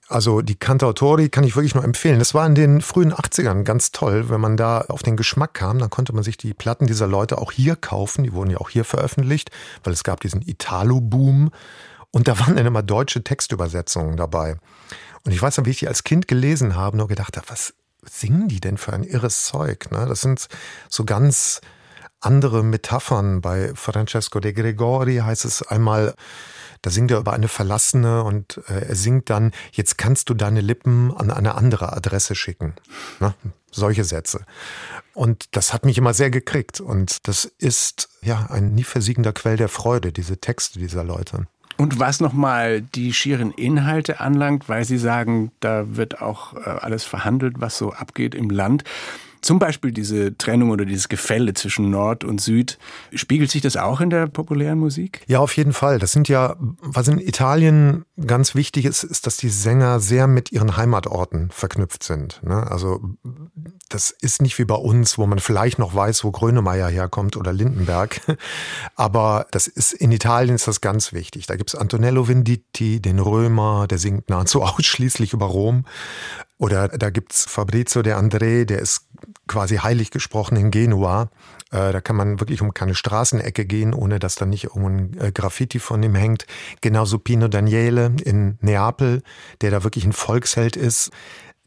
Also 0.07 0.41
die 0.41 0.55
Cantautori 0.55 1.29
kann 1.29 1.43
ich 1.43 1.55
wirklich 1.55 1.73
nur 1.73 1.83
empfehlen. 1.83 2.19
Das 2.19 2.35
war 2.35 2.45
in 2.45 2.53
den 2.53 2.81
frühen 2.81 3.11
80ern 3.11 3.63
ganz 3.63 3.91
toll, 3.91 4.29
wenn 4.29 4.39
man 4.39 4.55
da 4.55 4.81
auf 4.81 5.01
den 5.01 5.17
Geschmack 5.17 5.55
kam, 5.55 5.79
dann 5.79 5.89
konnte 5.89 6.13
man 6.13 6.23
sich 6.23 6.37
die 6.37 6.53
Platten 6.53 6.85
dieser 6.85 7.07
Leute 7.07 7.39
auch 7.39 7.51
hier 7.51 7.75
kaufen. 7.75 8.23
Die 8.23 8.33
wurden 8.33 8.51
ja 8.51 8.59
auch 8.59 8.69
hier 8.69 8.85
veröffentlicht, 8.85 9.49
weil 9.83 9.93
es 9.93 10.03
gab 10.03 10.19
diesen 10.21 10.43
Italo-Boom. 10.43 11.49
Und 12.11 12.27
da 12.27 12.39
waren 12.39 12.55
dann 12.55 12.67
immer 12.67 12.83
deutsche 12.83 13.23
Textübersetzungen 13.23 14.15
dabei. 14.15 14.57
Und 15.23 15.31
ich 15.31 15.41
weiß 15.41 15.57
noch, 15.57 15.65
wie 15.65 15.71
ich 15.71 15.79
die 15.79 15.87
als 15.87 16.03
Kind 16.03 16.27
gelesen 16.27 16.75
habe, 16.75 16.97
nur 16.97 17.07
gedacht 17.07 17.35
habe, 17.35 17.49
was 17.49 17.73
singen 18.03 18.47
die 18.47 18.59
denn 18.59 18.77
für 18.77 18.93
ein 18.93 19.03
irres 19.03 19.45
Zeug? 19.45 19.91
Ne? 19.91 20.05
Das 20.07 20.21
sind 20.21 20.47
so 20.87 21.03
ganz 21.03 21.61
andere 22.19 22.63
Metaphern. 22.63 23.41
Bei 23.41 23.73
Francesco 23.73 24.39
de 24.39 24.53
Gregori 24.53 25.17
heißt 25.17 25.45
es 25.45 25.63
einmal, 25.63 26.13
da 26.85 26.91
singt 26.91 27.09
er 27.09 27.17
über 27.17 27.33
eine 27.33 27.47
Verlassene 27.47 28.23
und 28.23 28.61
äh, 28.67 28.89
er 28.89 28.95
singt 28.95 29.31
dann, 29.31 29.53
jetzt 29.71 29.97
kannst 29.97 30.29
du 30.29 30.35
deine 30.35 30.61
Lippen 30.61 31.11
an 31.17 31.31
eine 31.31 31.55
andere 31.55 31.93
Adresse 31.93 32.35
schicken. 32.35 32.75
Ne? 33.19 33.33
Solche 33.71 34.03
Sätze. 34.03 34.45
Und 35.15 35.47
das 35.55 35.73
hat 35.73 35.83
mich 35.83 35.97
immer 35.97 36.13
sehr 36.13 36.29
gekriegt. 36.29 36.79
Und 36.81 37.27
das 37.27 37.45
ist 37.45 38.09
ja 38.21 38.45
ein 38.51 38.75
nie 38.75 38.83
versiegender 38.83 39.33
Quell 39.33 39.57
der 39.57 39.67
Freude, 39.67 40.11
diese 40.11 40.37
Texte 40.37 40.77
dieser 40.77 41.03
Leute. 41.03 41.47
Und 41.77 41.99
was 41.99 42.19
nochmal 42.19 42.83
die 42.83 43.13
schieren 43.13 43.51
Inhalte 43.51 44.19
anlangt, 44.19 44.69
weil 44.69 44.85
Sie 44.85 44.99
sagen, 44.99 45.51
da 45.61 45.97
wird 45.97 46.21
auch 46.21 46.53
äh, 46.53 46.69
alles 46.69 47.03
verhandelt, 47.03 47.55
was 47.57 47.79
so 47.79 47.93
abgeht 47.93 48.35
im 48.35 48.51
Land. 48.51 48.83
Zum 49.45 49.59
Beispiel 49.59 49.91
diese 49.91 50.35
Trennung 50.35 50.71
oder 50.71 50.85
dieses 50.85 51.07
Gefälle 51.07 51.53
zwischen 51.53 51.91
Nord 51.91 52.23
und 52.23 52.41
Süd. 52.41 52.79
Spiegelt 53.13 53.51
sich 53.51 53.61
das 53.61 53.77
auch 53.77 54.01
in 54.01 54.09
der 54.09 54.25
populären 54.25 54.79
Musik? 54.79 55.21
Ja, 55.27 55.37
auf 55.37 55.55
jeden 55.55 55.71
Fall. 55.71 55.99
Das 55.99 56.11
sind 56.11 56.27
ja, 56.27 56.55
was 56.81 57.07
in 57.09 57.19
Italien 57.19 58.05
ganz 58.25 58.55
wichtig 58.55 58.85
ist, 58.85 59.03
ist, 59.03 59.27
dass 59.27 59.37
die 59.37 59.49
Sänger 59.49 59.99
sehr 59.99 60.25
mit 60.25 60.51
ihren 60.51 60.77
Heimatorten 60.77 61.51
verknüpft 61.51 62.01
sind. 62.01 62.41
Ne? 62.41 62.65
Also 62.71 63.01
das 63.89 64.09
ist 64.09 64.41
nicht 64.41 64.57
wie 64.57 64.65
bei 64.65 64.73
uns, 64.73 65.19
wo 65.19 65.27
man 65.27 65.37
vielleicht 65.37 65.77
noch 65.77 65.93
weiß, 65.93 66.23
wo 66.23 66.31
Grönemeyer 66.31 66.87
herkommt 66.89 67.37
oder 67.37 67.53
Lindenberg. 67.53 68.21
Aber 68.95 69.45
das 69.51 69.67
ist 69.67 69.93
in 69.93 70.11
Italien 70.11 70.55
ist 70.55 70.67
das 70.67 70.81
ganz 70.81 71.13
wichtig. 71.13 71.45
Da 71.45 71.55
gibt 71.55 71.69
es 71.69 71.75
Antonello 71.75 72.27
Venditti, 72.27 72.99
den 72.99 73.19
Römer, 73.19 73.85
der 73.87 73.99
singt 73.99 74.27
nahezu 74.31 74.63
ausschließlich 74.63 75.33
über 75.33 75.45
Rom. 75.45 75.85
Oder 76.57 76.87
da 76.87 77.09
gibt's 77.09 77.45
Fabrizio 77.45 78.01
de 78.01 78.13
André, 78.13 78.65
der 78.65 78.79
ist 78.79 79.07
quasi 79.47 79.77
heilig 79.77 80.11
gesprochen 80.11 80.55
in 80.55 80.71
Genua. 80.71 81.29
Äh, 81.71 81.91
da 81.91 81.99
kann 81.99 82.15
man 82.15 82.39
wirklich 82.39 82.61
um 82.61 82.73
keine 82.73 82.95
Straßenecke 82.95 83.65
gehen, 83.65 83.93
ohne 83.93 84.19
dass 84.19 84.35
da 84.35 84.45
nicht 84.45 84.65
irgendein 84.65 85.19
äh, 85.19 85.31
Graffiti 85.31 85.79
von 85.79 86.01
ihm 86.01 86.15
hängt. 86.15 86.45
Genauso 86.81 87.19
Pino 87.19 87.47
Daniele 87.49 88.15
in 88.23 88.57
Neapel, 88.61 89.21
der 89.61 89.71
da 89.71 89.83
wirklich 89.83 90.05
ein 90.05 90.13
Volksheld 90.13 90.77
ist, 90.77 91.11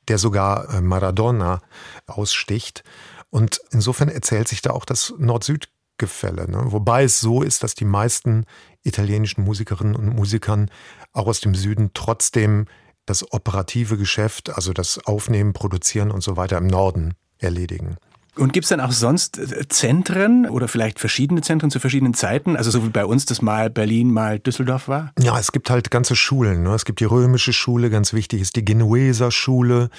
der 0.09 0.17
sogar 0.17 0.73
äh, 0.73 0.81
Maradona 0.81 1.61
aussticht. 2.07 2.83
Und 3.31 3.61
insofern 3.71 4.09
erzählt 4.09 4.49
sich 4.49 4.63
da 4.63 4.71
auch 4.71 4.87
das 4.87 5.13
Nord-Süd-Gefälle. 5.19 6.51
Ne? 6.51 6.73
Wobei 6.73 7.05
es 7.05 7.21
so 7.21 7.43
ist, 7.43 7.63
dass 7.63 7.75
die 7.75 7.85
meisten 7.85 8.47
italienischen 8.85 9.45
Musikerinnen 9.45 9.95
und 9.95 10.09
Musikern 10.09 10.71
auch 11.13 11.27
aus 11.27 11.41
dem 11.41 11.55
Süden 11.55 11.91
trotzdem 11.93 12.67
das 13.09 13.33
operative 13.33 13.97
Geschäft, 13.97 14.51
also 14.51 14.73
das 14.73 15.05
Aufnehmen, 15.07 15.53
Produzieren 15.53 16.11
und 16.11 16.23
so 16.23 16.37
weiter 16.37 16.59
im 16.59 16.67
Norden 16.67 17.15
erledigen. 17.39 17.97
Und 18.39 18.53
gibt 18.53 18.65
es 18.65 18.69
dann 18.69 18.81
auch 18.81 18.93
sonst 18.93 19.39
äh, 19.39 19.67
Zentren 19.69 20.49
oder 20.49 20.69
vielleicht 20.69 21.01
verschiedene 21.01 21.41
Zentren 21.41 21.71
zu 21.71 21.81
verschiedenen 21.81 22.15
Zeiten? 22.15 22.57
Also 22.57 22.71
so 22.71 22.85
wie 22.85 22.91
bei 22.91 23.05
uns 23.05 23.27
das 23.27 23.43
mal 23.43 23.69
Berlin, 23.69 24.13
mal 24.13 24.39
Düsseldorf 24.39 24.87
war? 24.87 25.13
Ja, 25.21 25.39
es 25.39 25.51
gibt 25.51 25.71
halt 25.71 25.91
ganze 25.91 26.15
Schulen. 26.15 26.63
Ne? 26.63 26.75
Es 26.75 26.85
gibt 26.85 27.01
die 27.01 27.05
römische 27.05 27.53
Schule, 27.53 27.91
ganz 27.91 28.13
wichtig 28.13 28.41
ist 28.41 28.55
die 28.57 28.65
Genueser 28.65 29.31
Schule. 29.31 29.91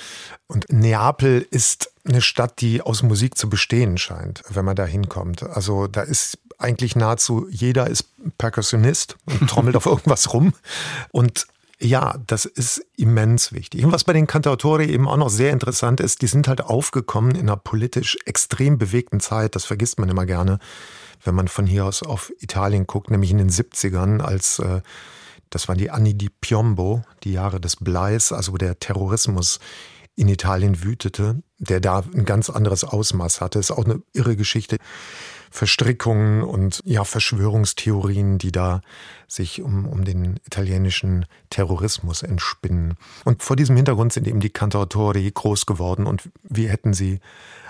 Und 0.48 0.72
Neapel 0.72 1.46
ist 1.52 1.92
eine 2.08 2.22
Stadt, 2.22 2.62
die 2.62 2.82
aus 2.82 3.04
Musik 3.04 3.38
zu 3.38 3.50
bestehen 3.50 3.98
scheint, 3.98 4.42
wenn 4.50 4.66
man 4.66 4.76
da 4.76 4.86
hinkommt. 4.86 5.44
Also 5.44 5.88
da 5.88 6.02
ist 6.02 6.40
eigentlich 6.58 6.96
nahezu 6.96 7.48
jeder 7.50 7.88
ist 7.88 8.06
Perkussionist 8.38 9.18
und 9.26 9.50
trommelt 9.50 9.76
auf 9.76 9.86
irgendwas 9.86 10.34
rum. 10.34 10.54
Und 11.12 11.46
ja, 11.82 12.18
das 12.28 12.46
ist 12.46 12.86
immens 12.98 13.54
wichtig. 13.54 13.86
Und 13.86 13.92
was 13.92 14.04
bei 14.04 14.14
den 14.14 14.28
Cantautori 14.28 14.86
eben 14.86 15.08
auch 15.08 15.18
noch 15.18 15.30
sehr 15.30 15.52
interessant 15.52 16.02
ist, 16.02 16.22
die 16.22 16.28
sind 16.28 16.48
halt 16.48 16.62
aufgekommen 16.62 17.36
in 17.36 17.42
einer 17.42 17.56
politisch 17.56 18.18
extrem 18.26 18.78
bewegten 18.78 19.20
Zeit, 19.20 19.56
das 19.56 19.66
vergisst 19.66 20.00
man 20.00 20.10
immer 20.10 20.26
gerne. 20.26 20.60
wenn 21.24 21.36
man 21.36 21.50
von 21.50 21.66
hier 21.66 21.86
aus 21.86 22.02
auf 22.02 22.32
Italien 22.40 22.88
guckt, 22.88 23.12
nämlich 23.12 23.32
in 23.32 23.38
den 23.38 23.50
70ern, 23.50 24.22
als 24.22 24.60
äh, 24.60 24.82
das 25.50 25.68
waren 25.68 25.78
die 25.78 25.90
Anni 25.90 26.14
di 26.14 26.30
Piombo, 26.30 27.04
die 27.24 27.34
Jahre 27.34 27.60
des 27.60 27.76
Bleis, 27.76 28.32
also 28.32 28.56
der 28.56 28.80
Terrorismus 28.80 29.60
in 30.16 30.28
Italien 30.28 30.84
wütete, 30.84 31.42
der 31.58 31.80
da 31.80 32.04
ein 32.14 32.26
ganz 32.26 32.50
anderes 32.50 32.84
Ausmaß 32.84 33.42
hatte. 33.42 33.60
Ist 33.60 33.72
auch 33.72 33.86
eine 33.86 34.02
irre 34.14 34.36
Geschichte. 34.36 34.78
Verstrickungen 35.50 36.44
und 36.44 36.82
ja, 36.86 37.04
Verschwörungstheorien, 37.04 38.38
die 38.38 38.52
da 38.52 38.82
sich 39.28 39.62
um, 39.62 39.86
um 39.86 40.06
den 40.06 40.40
italienischen 40.46 41.26
Terrorismus 41.50 42.24
entspinnen. 42.24 42.96
Und 43.26 43.44
vor 43.44 43.56
diesem 43.56 43.76
Hintergrund 43.76 44.14
sind 44.14 44.28
eben 44.28 44.40
die 44.40 44.50
Cantautori 44.50 45.30
groß 45.32 45.66
geworden 45.66 46.06
und 46.06 46.30
wie 46.44 46.68
hätten 46.68 46.94
sie 46.94 47.20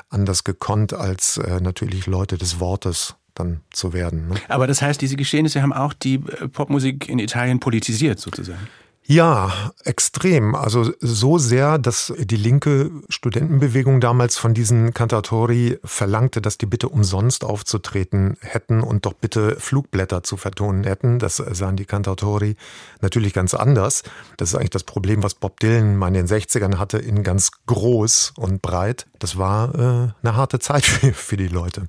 anders 0.09 0.43
gekonnt, 0.43 0.93
als 0.93 1.37
äh, 1.37 1.59
natürlich 1.61 2.07
Leute 2.07 2.37
des 2.37 2.59
Wortes 2.59 3.15
dann 3.35 3.61
zu 3.71 3.93
werden. 3.93 4.29
Ne? 4.29 4.35
Aber 4.47 4.67
das 4.67 4.81
heißt, 4.81 5.01
diese 5.01 5.15
Geschehnisse 5.15 5.61
haben 5.61 5.73
auch 5.73 5.93
die 5.93 6.15
äh, 6.15 6.47
Popmusik 6.47 7.07
in 7.07 7.19
Italien 7.19 7.59
politisiert 7.59 8.19
sozusagen. 8.19 8.67
Ja, 9.11 9.71
extrem. 9.85 10.53
Also 10.53 10.93
so 10.99 11.39
sehr, 11.39 11.79
dass 11.79 12.13
die 12.15 12.35
linke 12.35 12.91
Studentenbewegung 13.09 14.01
damals 14.01 14.37
von 14.37 14.53
diesen 14.53 14.93
Cantatori 14.93 15.79
verlangte, 15.83 16.43
dass 16.43 16.59
die 16.59 16.67
bitte 16.67 16.89
umsonst 16.89 17.43
aufzutreten 17.43 18.37
hätten 18.41 18.81
und 18.81 19.07
doch 19.07 19.13
bitte 19.13 19.59
Flugblätter 19.59 20.21
zu 20.21 20.37
vertonen 20.37 20.83
hätten. 20.83 21.17
Das 21.17 21.37
sahen 21.37 21.75
die 21.75 21.85
Cantatori 21.85 22.55
natürlich 23.01 23.33
ganz 23.33 23.55
anders. 23.55 24.03
Das 24.37 24.49
ist 24.49 24.55
eigentlich 24.55 24.69
das 24.69 24.83
Problem, 24.83 25.23
was 25.23 25.33
Bob 25.33 25.59
Dylan 25.59 25.97
mal 25.97 26.09
in 26.09 26.13
den 26.13 26.27
60ern 26.27 26.77
hatte, 26.77 26.99
in 26.99 27.23
ganz 27.23 27.49
groß 27.65 28.33
und 28.37 28.61
breit. 28.61 29.07
Das 29.17 29.39
war 29.39 29.73
äh, 29.73 29.79
eine 30.21 30.35
harte 30.35 30.59
Zeit 30.59 30.85
für, 30.85 31.13
für 31.15 31.35
die 31.35 31.47
Leute. 31.47 31.87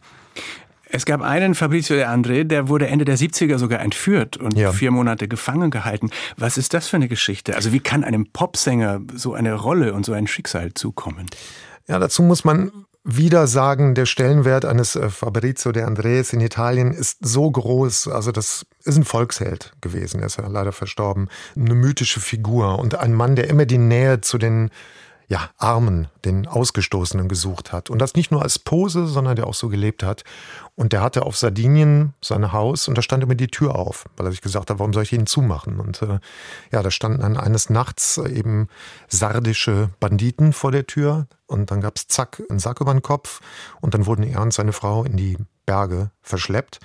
Es 0.92 1.06
gab 1.06 1.22
einen 1.22 1.54
Fabrizio 1.54 1.96
de 1.96 2.04
André, 2.04 2.44
der 2.44 2.68
wurde 2.68 2.88
Ende 2.88 3.04
der 3.04 3.16
70er 3.16 3.58
sogar 3.58 3.80
entführt 3.80 4.36
und 4.36 4.56
ja. 4.56 4.72
vier 4.72 4.90
Monate 4.90 5.28
gefangen 5.28 5.70
gehalten. 5.70 6.10
Was 6.36 6.58
ist 6.58 6.74
das 6.74 6.88
für 6.88 6.96
eine 6.96 7.08
Geschichte? 7.08 7.54
Also 7.54 7.72
wie 7.72 7.80
kann 7.80 8.02
einem 8.02 8.26
Popsänger 8.26 9.00
so 9.14 9.34
eine 9.34 9.54
Rolle 9.54 9.94
und 9.94 10.04
so 10.04 10.12
ein 10.12 10.26
Schicksal 10.26 10.74
zukommen? 10.74 11.26
Ja, 11.86 11.98
dazu 11.98 12.22
muss 12.22 12.44
man 12.44 12.72
wieder 13.04 13.46
sagen, 13.46 13.94
der 13.94 14.06
Stellenwert 14.06 14.64
eines 14.64 14.94
äh, 14.94 15.08
Fabrizio 15.08 15.72
de 15.72 15.84
Andrés 15.84 16.34
in 16.34 16.40
Italien 16.40 16.92
ist 16.92 17.18
so 17.20 17.50
groß. 17.50 18.08
Also 18.08 18.30
das 18.30 18.66
ist 18.84 18.96
ein 18.96 19.04
Volksheld 19.04 19.72
gewesen. 19.80 20.20
Er 20.20 20.26
ist 20.26 20.36
ja 20.36 20.46
leider 20.46 20.72
verstorben. 20.72 21.28
Eine 21.56 21.74
mythische 21.74 22.20
Figur 22.20 22.78
und 22.78 22.96
ein 22.96 23.14
Mann, 23.14 23.36
der 23.36 23.48
immer 23.48 23.64
die 23.64 23.78
Nähe 23.78 24.20
zu 24.20 24.38
den 24.38 24.70
ja, 25.30 25.48
Armen, 25.58 26.08
den 26.24 26.48
Ausgestoßenen 26.48 27.28
gesucht 27.28 27.72
hat. 27.72 27.88
Und 27.88 28.00
das 28.00 28.14
nicht 28.14 28.32
nur 28.32 28.42
als 28.42 28.58
Pose, 28.58 29.06
sondern 29.06 29.36
der 29.36 29.46
auch 29.46 29.54
so 29.54 29.68
gelebt 29.68 30.02
hat. 30.02 30.24
Und 30.74 30.92
der 30.92 31.02
hatte 31.02 31.22
auf 31.22 31.36
Sardinien 31.36 32.14
sein 32.20 32.52
Haus 32.52 32.88
und 32.88 32.98
da 32.98 33.02
stand 33.02 33.22
immer 33.22 33.36
die 33.36 33.46
Tür 33.46 33.76
auf, 33.76 34.06
weil 34.16 34.26
er 34.26 34.32
sich 34.32 34.40
gesagt 34.40 34.70
hat, 34.70 34.80
warum 34.80 34.92
soll 34.92 35.04
ich 35.04 35.12
ihn 35.12 35.28
zumachen? 35.28 35.78
Und 35.78 36.02
äh, 36.02 36.18
ja, 36.72 36.82
da 36.82 36.90
standen 36.90 37.20
dann 37.20 37.36
eines 37.36 37.70
Nachts 37.70 38.18
eben 38.18 38.66
sardische 39.06 39.90
Banditen 40.00 40.52
vor 40.52 40.72
der 40.72 40.88
Tür 40.88 41.28
und 41.46 41.70
dann 41.70 41.80
gab's 41.80 42.08
zack, 42.08 42.42
einen 42.50 42.58
Sack 42.58 42.80
über 42.80 42.92
den 42.92 43.02
Kopf 43.02 43.40
und 43.80 43.94
dann 43.94 44.06
wurden 44.06 44.24
er 44.24 44.40
und 44.40 44.52
seine 44.52 44.72
Frau 44.72 45.04
in 45.04 45.16
die 45.16 45.38
Berge 45.64 46.10
verschleppt. 46.22 46.80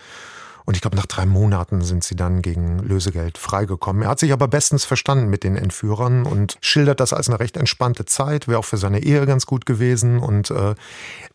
Und 0.66 0.76
ich 0.76 0.82
glaube, 0.82 0.98
nach 0.98 1.06
drei 1.06 1.26
Monaten 1.26 1.82
sind 1.82 2.04
sie 2.04 2.16
dann 2.16 2.42
gegen 2.42 2.80
Lösegeld 2.80 3.38
freigekommen. 3.38 4.02
Er 4.04 4.10
hat 4.10 4.20
sich 4.20 4.34
aber 4.34 4.48
bestens 4.48 4.84
verstanden 4.84 5.30
mit 5.30 5.44
den 5.44 5.56
Entführern 5.56 6.26
und 6.26 6.58
schildert 6.62 7.00
das 7.00 7.14
als 7.14 7.30
eine 7.30 7.40
recht 7.40 7.56
entspannte 7.56 8.06
Zeit, 8.06 8.48
wäre 8.48 8.60
auch 8.60 8.66
für 8.66 8.78
seine 8.78 9.04
Ehe 9.04 9.26
ganz 9.26 9.46
gut 9.46 9.66
gewesen. 9.66 10.20
Und 10.20 10.50
äh, 10.50 10.74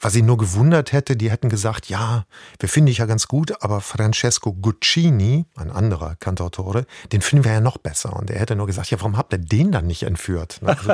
was 0.01 0.17
ihn 0.17 0.27
nur 0.27 0.37
gewundert 0.37 0.93
hätte, 0.93 1.17
die 1.17 1.31
hätten 1.31 1.49
gesagt, 1.49 1.89
ja, 1.89 2.25
wir 2.59 2.69
finden 2.69 2.89
dich 2.89 2.99
ja 2.99 3.07
ganz 3.07 3.29
gut, 3.29 3.63
aber 3.63 3.81
Francesco 3.81 4.53
Guccini, 4.53 5.47
ein 5.57 5.71
anderer 5.71 6.17
Cantautore, 6.19 6.87
den 7.13 7.21
finden 7.21 7.45
wir 7.45 7.53
ja 7.53 7.61
noch 7.61 7.79
besser. 7.79 8.17
Und 8.17 8.31
er 8.31 8.41
hätte 8.41 8.57
nur 8.57 8.67
gesagt, 8.67 8.91
ja, 8.91 8.99
warum 8.99 9.17
habt 9.17 9.33
ihr 9.33 9.39
den 9.39 9.71
dann 9.71 9.87
nicht 9.87 10.03
entführt? 10.03 10.61
Also, 10.71 10.93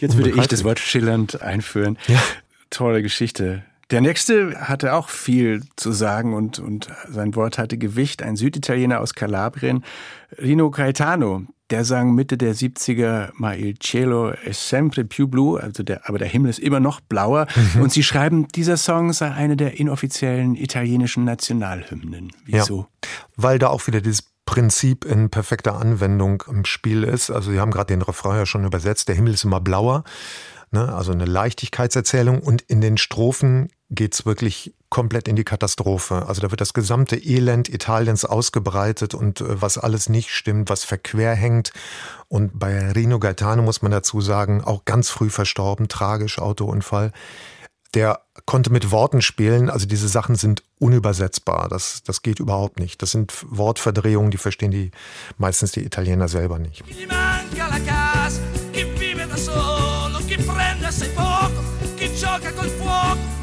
Jetzt 0.00 0.16
würde 0.16 0.30
ich 0.30 0.48
das 0.48 0.64
Wort 0.64 0.80
schillernd 0.80 1.40
einführen. 1.40 1.98
Ja. 2.08 2.20
Tolle 2.68 3.00
Geschichte. 3.00 3.62
Der 3.90 4.00
nächste 4.00 4.68
hatte 4.68 4.94
auch 4.94 5.08
viel 5.08 5.62
zu 5.76 5.92
sagen 5.92 6.34
und, 6.34 6.58
und 6.58 6.88
sein 7.08 7.34
Wort 7.34 7.58
hatte 7.58 7.78
Gewicht. 7.78 8.22
Ein 8.22 8.36
Süditaliener 8.36 9.00
aus 9.00 9.14
Kalabrien, 9.14 9.84
Rino 10.38 10.70
Caetano, 10.70 11.46
der 11.70 11.84
sang 11.84 12.14
Mitte 12.14 12.36
der 12.36 12.54
70er, 12.54 13.30
Ma 13.34 13.54
il 13.54 13.78
cielo 13.78 14.32
è 14.32 14.52
sempre 14.52 15.04
più 15.04 15.28
blu, 15.28 15.56
also 15.56 15.82
der, 15.82 16.08
aber 16.08 16.18
der 16.18 16.28
Himmel 16.28 16.50
ist 16.50 16.58
immer 16.58 16.80
noch 16.80 17.00
blauer. 17.00 17.46
Mhm. 17.74 17.82
Und 17.82 17.92
sie 17.92 18.02
schreiben, 18.02 18.48
dieser 18.48 18.76
Song 18.76 19.12
sei 19.12 19.30
eine 19.30 19.56
der 19.56 19.78
inoffiziellen 19.78 20.56
italienischen 20.56 21.24
Nationalhymnen. 21.24 22.32
Wieso? 22.44 22.86
Ja, 23.02 23.08
weil 23.36 23.58
da 23.58 23.68
auch 23.68 23.86
wieder 23.86 24.00
dieses 24.00 24.24
Prinzip 24.46 25.04
in 25.04 25.30
perfekter 25.30 25.76
Anwendung 25.76 26.44
im 26.48 26.64
Spiel 26.64 27.02
ist. 27.02 27.30
Also 27.30 27.50
Sie 27.50 27.60
haben 27.60 27.70
gerade 27.70 27.94
den 27.94 28.02
Refrain 28.02 28.36
ja 28.36 28.46
schon 28.46 28.64
übersetzt, 28.64 29.08
der 29.08 29.14
Himmel 29.14 29.34
ist 29.34 29.44
immer 29.44 29.60
blauer. 29.60 30.04
Ne? 30.70 30.92
Also 30.92 31.12
eine 31.12 31.24
Leichtigkeitserzählung 31.24 32.40
und 32.40 32.60
in 32.62 32.80
den 32.80 32.98
Strophen 32.98 33.70
geht's 33.94 34.26
wirklich 34.26 34.74
komplett 34.90 35.26
in 35.26 35.36
die 35.36 35.44
Katastrophe. 35.44 36.26
Also 36.26 36.40
da 36.40 36.50
wird 36.50 36.60
das 36.60 36.72
gesamte 36.72 37.16
Elend 37.16 37.68
Italiens 37.68 38.24
ausgebreitet 38.24 39.14
und 39.14 39.40
äh, 39.40 39.60
was 39.60 39.78
alles 39.78 40.08
nicht 40.08 40.30
stimmt, 40.30 40.70
was 40.70 40.84
verquer 40.84 41.34
hängt. 41.34 41.72
Und 42.28 42.58
bei 42.58 42.92
Rino 42.92 43.18
Gaetano 43.18 43.62
muss 43.62 43.82
man 43.82 43.92
dazu 43.92 44.20
sagen, 44.20 44.62
auch 44.62 44.84
ganz 44.84 45.10
früh 45.10 45.30
verstorben, 45.30 45.88
tragisch, 45.88 46.38
Autounfall. 46.38 47.12
Der 47.94 48.20
konnte 48.46 48.70
mit 48.70 48.90
Worten 48.90 49.22
spielen, 49.22 49.70
also 49.70 49.86
diese 49.86 50.08
Sachen 50.08 50.34
sind 50.34 50.64
unübersetzbar. 50.78 51.68
Das, 51.68 52.02
das 52.04 52.22
geht 52.22 52.40
überhaupt 52.40 52.80
nicht. 52.80 53.02
Das 53.02 53.12
sind 53.12 53.32
Wortverdrehungen, 53.48 54.30
die 54.30 54.38
verstehen 54.38 54.72
die 54.72 54.90
meistens 55.38 55.72
die 55.72 55.84
Italiener 55.84 56.28
selber 56.28 56.58
nicht. 56.58 56.82
gioca 62.14 62.50
col 62.52 62.70
fuoco, 62.78 63.33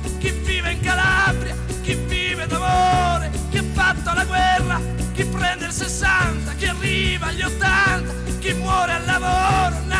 60, 5.71 6.53
chi 6.55 6.65
arriva 6.65 7.27
agli 7.27 7.41
80, 7.41 8.13
chi 8.39 8.53
muore 8.53 8.93
al 8.93 9.05
lavoro, 9.05 9.90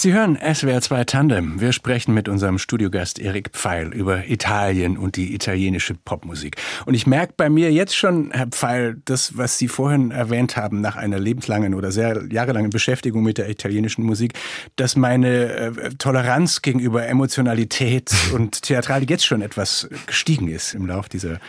Sie 0.00 0.12
hören 0.12 0.38
SWR 0.38 0.80
2 0.80 1.02
Tandem. 1.06 1.60
Wir 1.60 1.72
sprechen 1.72 2.14
mit 2.14 2.28
unserem 2.28 2.58
Studiogast 2.58 3.18
Erik 3.18 3.50
Pfeil 3.50 3.92
über 3.92 4.28
Italien 4.28 4.96
und 4.96 5.16
die 5.16 5.34
italienische 5.34 5.94
Popmusik. 5.94 6.54
Und 6.86 6.94
ich 6.94 7.08
merke 7.08 7.34
bei 7.36 7.50
mir 7.50 7.72
jetzt 7.72 7.96
schon, 7.96 8.30
Herr 8.30 8.46
Pfeil, 8.46 9.02
das, 9.06 9.36
was 9.36 9.58
Sie 9.58 9.66
vorhin 9.66 10.12
erwähnt 10.12 10.56
haben, 10.56 10.80
nach 10.80 10.94
einer 10.94 11.18
lebenslangen 11.18 11.74
oder 11.74 11.90
sehr 11.90 12.22
jahrelangen 12.30 12.70
Beschäftigung 12.70 13.24
mit 13.24 13.38
der 13.38 13.50
italienischen 13.50 14.04
Musik, 14.04 14.34
dass 14.76 14.94
meine 14.94 15.52
äh, 15.52 15.72
Toleranz 15.98 16.62
gegenüber 16.62 17.04
Emotionalität 17.04 18.14
und 18.32 18.62
Theatralik 18.62 19.10
jetzt 19.10 19.26
schon 19.26 19.42
etwas 19.42 19.88
gestiegen 20.06 20.46
ist 20.46 20.74
im 20.74 20.86
Lauf 20.86 21.08
dieser 21.08 21.40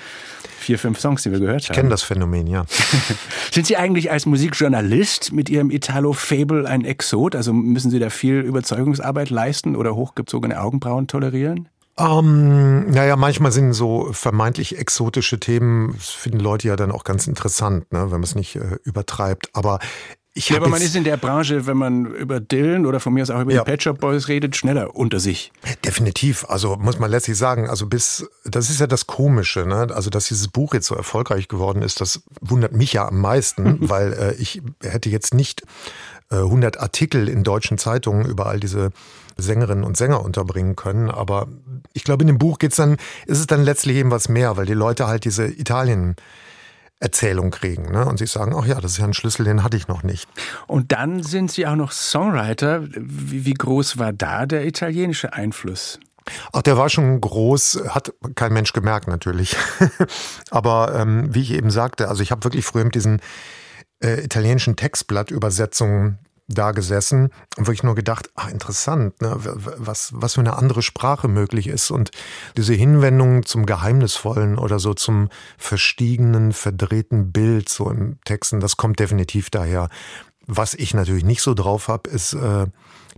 vier, 0.60 0.78
fünf 0.78 1.00
Songs, 1.00 1.24
die 1.24 1.32
wir 1.32 1.40
gehört 1.40 1.64
haben. 1.64 1.72
Ich 1.72 1.76
kenne 1.76 1.90
das 1.90 2.04
Phänomen, 2.04 2.48
ja. 2.48 2.66
Sind 3.52 3.66
Sie 3.66 3.78
eigentlich 3.78 4.12
als 4.12 4.26
Musikjournalist 4.26 5.34
mit 5.34 5.50
Ihrem 5.50 5.72
Italo-Fable 5.72 6.68
ein 6.68 6.86
Exot? 6.86 7.36
Also 7.36 7.54
müssen 7.54 7.90
Sie 7.92 8.00
da 8.00 8.10
viel 8.10 8.40
Überzeugungsarbeit 8.40 9.30
leisten 9.30 9.76
oder 9.76 9.96
hochgezogene 9.96 10.62
Augenbrauen 10.62 11.08
tolerieren? 11.08 11.70
Um, 12.00 12.06
ähm, 12.08 12.92
naja, 12.92 13.18
manchmal 13.18 13.52
sind 13.52 13.74
so 13.74 14.10
vermeintlich 14.14 14.78
exotische 14.78 15.38
Themen, 15.38 15.96
das 15.98 16.10
finden 16.10 16.40
Leute 16.40 16.70
ja 16.70 16.78
dann 16.78 16.94
auch 16.94 17.04
ganz 17.04 17.28
interessant, 17.28 17.92
ne, 17.92 18.04
wenn 18.04 18.12
man 18.12 18.24
es 18.24 18.36
nicht 18.36 18.56
äh, 18.56 18.78
übertreibt. 18.84 19.50
Aber 19.54 19.80
ich 20.40 20.48
ja, 20.48 20.56
aber 20.56 20.70
man 20.70 20.82
ist 20.82 20.96
in 20.96 21.04
der 21.04 21.18
Branche, 21.18 21.68
wenn 21.68 21.76
man 21.76 22.06
über 22.06 22.40
Dylan 22.40 22.86
oder 22.86 23.02
von 23.02 23.14
mir 23.14 23.24
aus 23.24 23.30
auch 23.30 23.42
über 23.42 23.52
ja. 23.52 23.62
die 23.62 23.70
Pet 23.70 23.84
Shop 23.84 24.00
Boys 24.00 24.30
redet, 24.30 24.56
schneller 24.56 24.96
unter 24.96 25.20
sich. 25.20 25.52
Definitiv. 25.84 26.46
Also 26.48 26.78
muss 26.78 26.98
man 26.98 27.12
letztlich 27.12 27.38
sagen, 27.38 27.70
also 27.70 27.88
bis, 27.88 28.26
das 28.46 28.70
ist 28.70 28.80
ja 28.80 28.88
das 28.88 29.06
Komische, 29.06 29.66
ne? 29.66 29.90
Also, 29.94 30.10
dass 30.10 30.30
dieses 30.30 30.48
Buch 30.48 30.74
jetzt 30.74 30.88
so 30.88 30.96
erfolgreich 30.96 31.50
geworden 31.50 31.82
ist, 31.82 32.00
das 32.00 32.22
wundert 32.40 32.72
mich 32.72 32.94
ja 32.94 33.06
am 33.06 33.20
meisten, 33.20 33.78
weil 33.90 34.14
äh, 34.14 34.34
ich 34.36 34.62
hätte 34.82 35.10
jetzt 35.10 35.34
nicht 35.34 35.64
äh, 36.32 36.38
100 36.38 36.80
Artikel 36.80 37.28
in 37.28 37.44
deutschen 37.44 37.78
Zeitungen 37.78 38.26
über 38.26 38.46
all 38.46 38.62
diese 38.62 38.92
Sängerinnen 39.36 39.84
und 39.84 39.98
Sänger 39.98 40.24
unterbringen 40.24 40.78
können. 40.78 41.12
Aber 41.12 41.48
ich 41.92 42.06
glaube, 42.06 42.24
in 42.24 42.28
dem 42.28 42.38
Buch 42.38 42.60
geht's 42.60 42.78
dann, 42.78 42.96
ist 43.26 43.40
es 43.40 43.48
dann 43.48 43.64
letztlich 43.64 43.98
eben 43.98 44.10
was 44.10 44.30
mehr, 44.30 44.56
weil 44.56 44.66
die 44.66 44.74
Leute 44.74 45.06
halt 45.08 45.26
diese 45.26 45.48
Italien 45.48 46.16
Erzählung 47.00 47.52
kriegen. 47.52 47.92
Ne? 47.92 48.06
Und 48.06 48.20
sie 48.20 48.26
sagen, 48.26 48.54
ach 48.56 48.66
ja, 48.66 48.80
das 48.82 48.94
ist 48.94 48.98
ja 48.98 49.06
ein 49.06 49.14
Schlüssel, 49.14 49.46
den 49.46 49.64
hatte 49.64 49.78
ich 49.78 49.88
noch 49.88 50.04
nicht. 50.04 50.28
Und 50.68 50.92
dann 50.92 51.24
sind 51.24 51.52
Sie 51.52 51.66
auch 51.66 51.76
noch 51.76 51.92
Songwriter. 51.92 52.84
Wie, 52.84 53.46
wie 53.46 53.54
groß 53.54 53.98
war 53.98 54.12
da 54.12 54.46
der 54.46 54.66
italienische 54.66 55.34
Einfluss? 55.34 56.00
Ach, 56.52 56.62
der 56.62 56.78
war 56.78 56.90
schon 56.90 57.22
groß, 57.22 57.84
hat 57.90 58.14
kein 58.36 58.54
Mensch 58.54 58.74
gemerkt 58.74 59.08
natürlich. 59.08 59.56
Aber 60.52 60.94
ähm, 60.96 61.34
wie 61.34 61.42
ich 61.42 61.52
eben 61.52 61.72
sagte, 61.72 62.10
also 62.10 62.22
ich 62.22 62.32
habe 62.32 62.44
wirklich 62.44 62.66
früher 62.66 62.84
mit 62.84 62.96
diesen 62.96 63.22
äh, 64.04 64.24
italienischen 64.24 64.76
Textblattübersetzungen 64.76 66.20
da 66.50 66.72
gesessen 66.72 67.30
und 67.58 67.68
wirklich 67.68 67.84
nur 67.84 67.96
gedacht, 67.96 68.30
ach 68.36 68.50
interessant, 68.50 69.22
ne, 69.22 69.36
was, 69.38 70.12
was 70.14 70.34
für 70.34 70.42
eine 70.42 70.58
andere 70.58 70.82
Sprache 70.82 71.28
möglich 71.28 71.68
ist. 71.68 71.92
Und 71.92 72.12
diese 72.58 72.74
Hinwendung 72.74 73.46
zum 73.46 73.66
Geheimnisvollen 73.66 74.58
oder 74.58 74.80
so 74.80 74.94
zum 74.94 75.30
verstiegenen, 75.58 76.52
verdrehten 76.52 77.32
Bild 77.32 77.70
so 77.70 77.90
im 77.90 78.20
Texten, 78.26 78.60
das 78.60 78.78
kommt 78.78 79.00
definitiv 79.00 79.50
daher. 79.50 79.90
Was 80.48 80.74
ich 80.74 80.96
natürlich 80.96 81.24
nicht 81.24 81.44
so 81.44 81.54
drauf 81.54 81.88
habe, 81.88 82.10
ist 82.10 82.34
äh, 82.34 82.66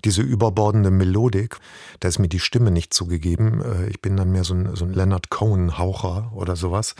diese 0.04 0.22
überbordende 0.22 0.91
Melodik. 0.91 1.58
Da 2.02 2.10
ist 2.10 2.20
mir 2.20 2.28
die 2.28 2.39
Stimme 2.41 2.72
nicht 2.72 2.94
zugegeben. 2.94 3.62
Äh, 3.62 3.88
ich 3.88 4.02
bin 4.02 4.17
dann 4.17 4.32
mehr 4.32 4.44
so 4.44 4.54
ein, 4.54 4.76
so 4.76 4.84
ein 4.84 4.94
Leonard 4.94 5.30
Cohen-Haucher 5.30 6.32
oder 6.36 6.58
sowas. 6.58 6.96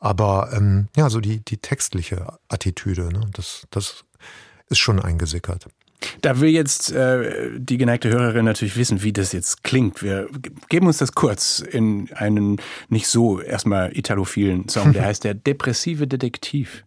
Aber 0.00 0.50
ähm, 0.52 0.88
ja, 0.96 1.10
so 1.10 1.20
die, 1.20 1.44
die 1.44 1.58
textliche 1.58 2.38
Attitüde, 2.48 3.12
ne, 3.12 3.20
das, 3.32 3.66
das 3.70 4.04
ist 4.68 4.78
schon 4.78 5.00
eingesickert. 5.00 5.66
Da 6.20 6.40
will 6.40 6.50
jetzt 6.50 6.92
äh, 6.92 7.50
die 7.58 7.76
geneigte 7.76 8.08
Hörerin 8.08 8.44
natürlich 8.44 8.76
wissen, 8.76 9.02
wie 9.02 9.12
das 9.12 9.32
jetzt 9.32 9.64
klingt. 9.64 10.02
Wir 10.02 10.28
geben 10.68 10.86
uns 10.86 10.98
das 10.98 11.12
kurz 11.12 11.58
in 11.58 12.08
einen 12.14 12.58
nicht 12.88 13.08
so 13.08 13.40
erstmal 13.40 13.96
italophilen 13.96 14.68
Song, 14.68 14.92
der 14.92 15.04
heißt 15.06 15.24
der 15.24 15.34
Depressive 15.34 16.06
Detektiv. 16.06 16.84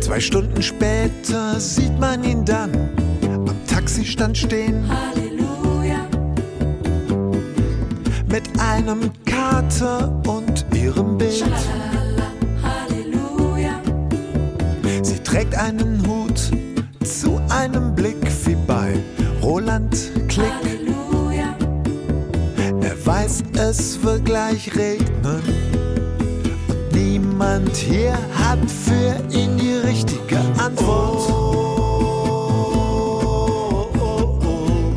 Zwei 0.00 0.20
Stunden 0.20 0.62
später 0.62 1.58
sieht 1.58 1.98
man 1.98 2.22
ihn 2.24 2.44
dann 2.44 2.90
am 3.22 3.66
Taxistand 3.66 4.36
stehen. 4.36 4.88
Halleluja. 4.88 6.08
Mit 8.28 8.44
einem 8.58 9.10
Kater 9.24 10.22
und 10.26 10.64
ihrem 10.74 11.18
Bild. 11.18 11.34
Schalala. 11.34 12.05
Trägt 15.36 15.54
einen 15.58 16.02
Hut 16.06 16.50
zu 17.04 17.38
einem 17.50 17.94
Blick 17.94 18.16
wie 18.46 18.56
bei 18.66 18.94
Roland 19.42 19.94
Klick. 20.28 20.50
Halleluja. 20.50 21.54
Er 22.80 23.06
weiß, 23.06 23.42
es 23.52 24.02
wird 24.02 24.24
gleich 24.24 24.74
regnen 24.74 25.42
und 26.68 26.94
niemand 26.94 27.76
hier 27.76 28.16
hat 28.32 28.70
für 28.70 29.14
ihn 29.30 29.58
die 29.58 29.74
richtige 29.86 30.38
Antwort. 30.56 31.28
Oh, 31.28 31.82
oh, 33.94 34.40
oh, 34.42 34.94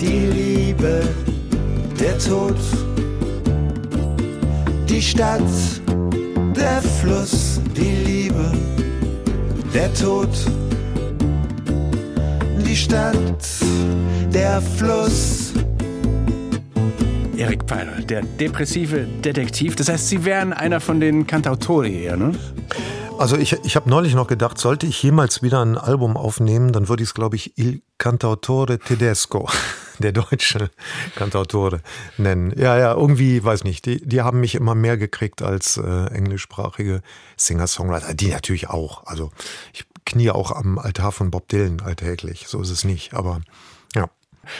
die 0.00 0.26
Liebe, 0.26 1.02
der 2.00 2.18
Tod, 2.18 2.56
die 4.88 5.02
Stadt 5.02 5.42
der 6.60 6.82
Fluss, 6.82 7.58
die 7.74 8.04
Liebe, 8.04 8.52
der 9.72 9.92
Tod, 9.94 10.28
die 12.58 12.76
Stadt, 12.76 13.16
der 14.30 14.60
Fluss. 14.60 15.54
Erik 17.34 17.64
Pfeiler, 17.64 18.02
der 18.02 18.20
depressive 18.22 19.06
Detektiv. 19.24 19.74
Das 19.76 19.88
heißt, 19.88 20.10
Sie 20.10 20.26
wären 20.26 20.52
einer 20.52 20.80
von 20.80 21.00
den 21.00 21.26
Cantautori 21.26 21.92
hier, 21.92 22.18
ne? 22.18 22.32
Also 23.18 23.38
ich, 23.38 23.56
ich 23.64 23.76
habe 23.76 23.88
neulich 23.88 24.14
noch 24.14 24.26
gedacht, 24.26 24.58
sollte 24.58 24.86
ich 24.86 25.02
jemals 25.02 25.42
wieder 25.42 25.64
ein 25.64 25.78
Album 25.78 26.18
aufnehmen, 26.18 26.72
dann 26.72 26.88
würde 26.90 27.02
ich 27.02 27.08
es, 27.10 27.14
glaube 27.14 27.36
ich, 27.36 27.56
Il 27.58 27.80
Cantautore 27.96 28.78
Tedesco, 28.78 29.48
der 30.00 30.12
deutsche 30.12 30.70
Cantautore, 31.16 31.80
nennen. 32.16 32.52
Ja, 32.56 32.78
ja, 32.78 32.94
irgendwie, 32.94 33.42
weiß 33.42 33.64
nicht, 33.64 33.86
die, 33.86 34.06
die 34.06 34.22
haben 34.22 34.40
mich 34.40 34.54
immer 34.54 34.74
mehr 34.74 34.96
gekriegt 34.96 35.42
als 35.42 35.76
äh, 35.76 36.06
englischsprachige 36.06 37.02
Singer-Songwriter. 37.36 38.14
Die 38.14 38.28
natürlich 38.28 38.68
auch. 38.68 39.06
Also 39.06 39.30
ich 39.72 39.84
knie 40.04 40.30
auch 40.30 40.50
am 40.50 40.78
Altar 40.78 41.12
von 41.12 41.30
Bob 41.30 41.48
Dylan 41.48 41.80
alltäglich, 41.80 42.46
so 42.48 42.60
ist 42.60 42.70
es 42.70 42.84
nicht, 42.84 43.14
aber 43.14 43.40
ja. 43.94 44.08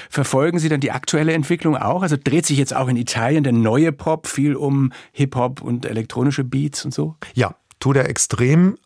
Verfolgen 0.09 0.59
Sie 0.59 0.68
dann 0.68 0.81
die 0.81 0.92
aktuelle 0.92 1.33
Entwicklung 1.33 1.76
auch? 1.76 2.03
Also 2.03 2.16
dreht 2.22 2.46
sich 2.46 2.59
jetzt 2.59 2.74
auch 2.74 2.88
in 2.88 2.96
Italien 2.96 3.44
der 3.44 3.53
neue 3.53 3.92
Pop 3.92 4.26
viel 4.26 4.55
um 4.55 4.92
Hip-Hop 5.12 5.62
und 5.62 5.87
elektronische 5.87 6.44
Beats 6.44 6.85
und 6.85 6.92
so? 6.92 7.16
Ja, 7.35 7.55
tut 7.81 7.96
er 7.96 8.09
extrem. 8.09 8.76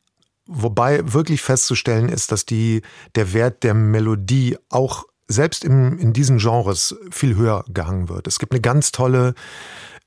Wobei 0.47 1.13
wirklich 1.13 1.41
festzustellen 1.41 2.09
ist, 2.09 2.31
dass 2.31 2.45
die, 2.45 2.83
der 3.15 3.33
Wert 3.33 3.63
der 3.63 3.75
Melodie 3.75 4.57
auch 4.69 5.05
selbst 5.29 5.65
im, 5.65 5.99
in 5.99 6.13
diesen 6.13 6.39
Genres 6.39 6.97
viel 7.11 7.37
höher 7.37 7.65
gehangen 7.69 8.09
wird. 8.09 8.27
Es 8.27 8.39
gibt 8.39 8.53
eine 8.53 8.61
ganz 8.61 8.93
tolle 8.93 9.35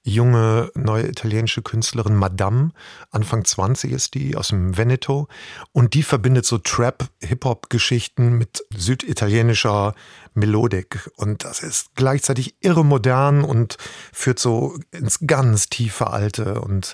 junge 0.08 0.72
neue 0.74 1.08
italienische 1.08 1.62
Künstlerin 1.62 2.16
Madame, 2.16 2.72
Anfang 3.12 3.44
20 3.44 3.92
ist 3.92 4.14
die, 4.14 4.36
aus 4.36 4.50
dem 4.50 4.78
Veneto. 4.78 5.28
Und 5.74 5.94
die 5.94 6.04
verbindet 6.04 6.46
so 6.46 6.58
Trap-Hip-Hop-Geschichten 6.58 8.38
mit 8.38 8.64
süditalienischer 8.76 9.94
Melodik. 10.34 11.10
Und 11.18 11.44
das 11.44 11.62
ist 11.62 11.96
gleichzeitig 11.96 12.56
irre 12.62 12.86
modern 12.86 13.44
und 13.44 13.78
führt 14.14 14.40
so 14.40 14.80
ins 14.92 15.20
ganz 15.28 15.68
tiefe 15.68 16.08
Alte 16.08 16.62
und 16.62 16.94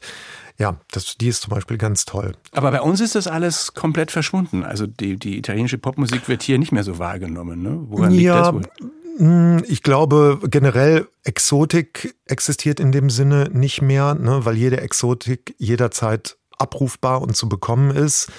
ja, 0.59 0.77
das, 0.91 1.17
die 1.17 1.29
ist 1.29 1.41
zum 1.41 1.49
Beispiel 1.49 1.77
ganz 1.77 2.05
toll. 2.05 2.33
Aber 2.51 2.69
bei 2.69 2.81
uns 2.81 3.01
ist 3.01 3.15
das 3.15 3.27
alles 3.27 3.73
komplett 3.73 4.11
verschwunden. 4.11 4.63
Also 4.63 4.85
die, 4.85 5.17
die 5.17 5.37
italienische 5.39 5.79
Popmusik 5.79 6.29
wird 6.29 6.43
hier 6.43 6.59
nicht 6.59 6.71
mehr 6.71 6.83
so 6.83 6.99
wahrgenommen. 6.99 7.63
Ne? 7.63 7.79
Woran 7.87 8.11
ja, 8.11 8.17
liegt 8.17 8.29
das 8.29 8.53
wohl? 8.53 8.89
Hm, 9.17 9.63
ich 9.67 9.83
glaube 9.83 10.39
generell 10.43 11.07
Exotik 11.23 12.15
existiert 12.25 12.79
in 12.79 12.91
dem 12.91 13.09
Sinne 13.09 13.49
nicht 13.51 13.81
mehr, 13.81 14.15
ne, 14.15 14.45
weil 14.45 14.57
jede 14.57 14.81
Exotik 14.81 15.55
jederzeit 15.57 16.37
abrufbar 16.57 17.21
und 17.21 17.35
zu 17.35 17.49
bekommen 17.49 17.91
ist 17.91 18.31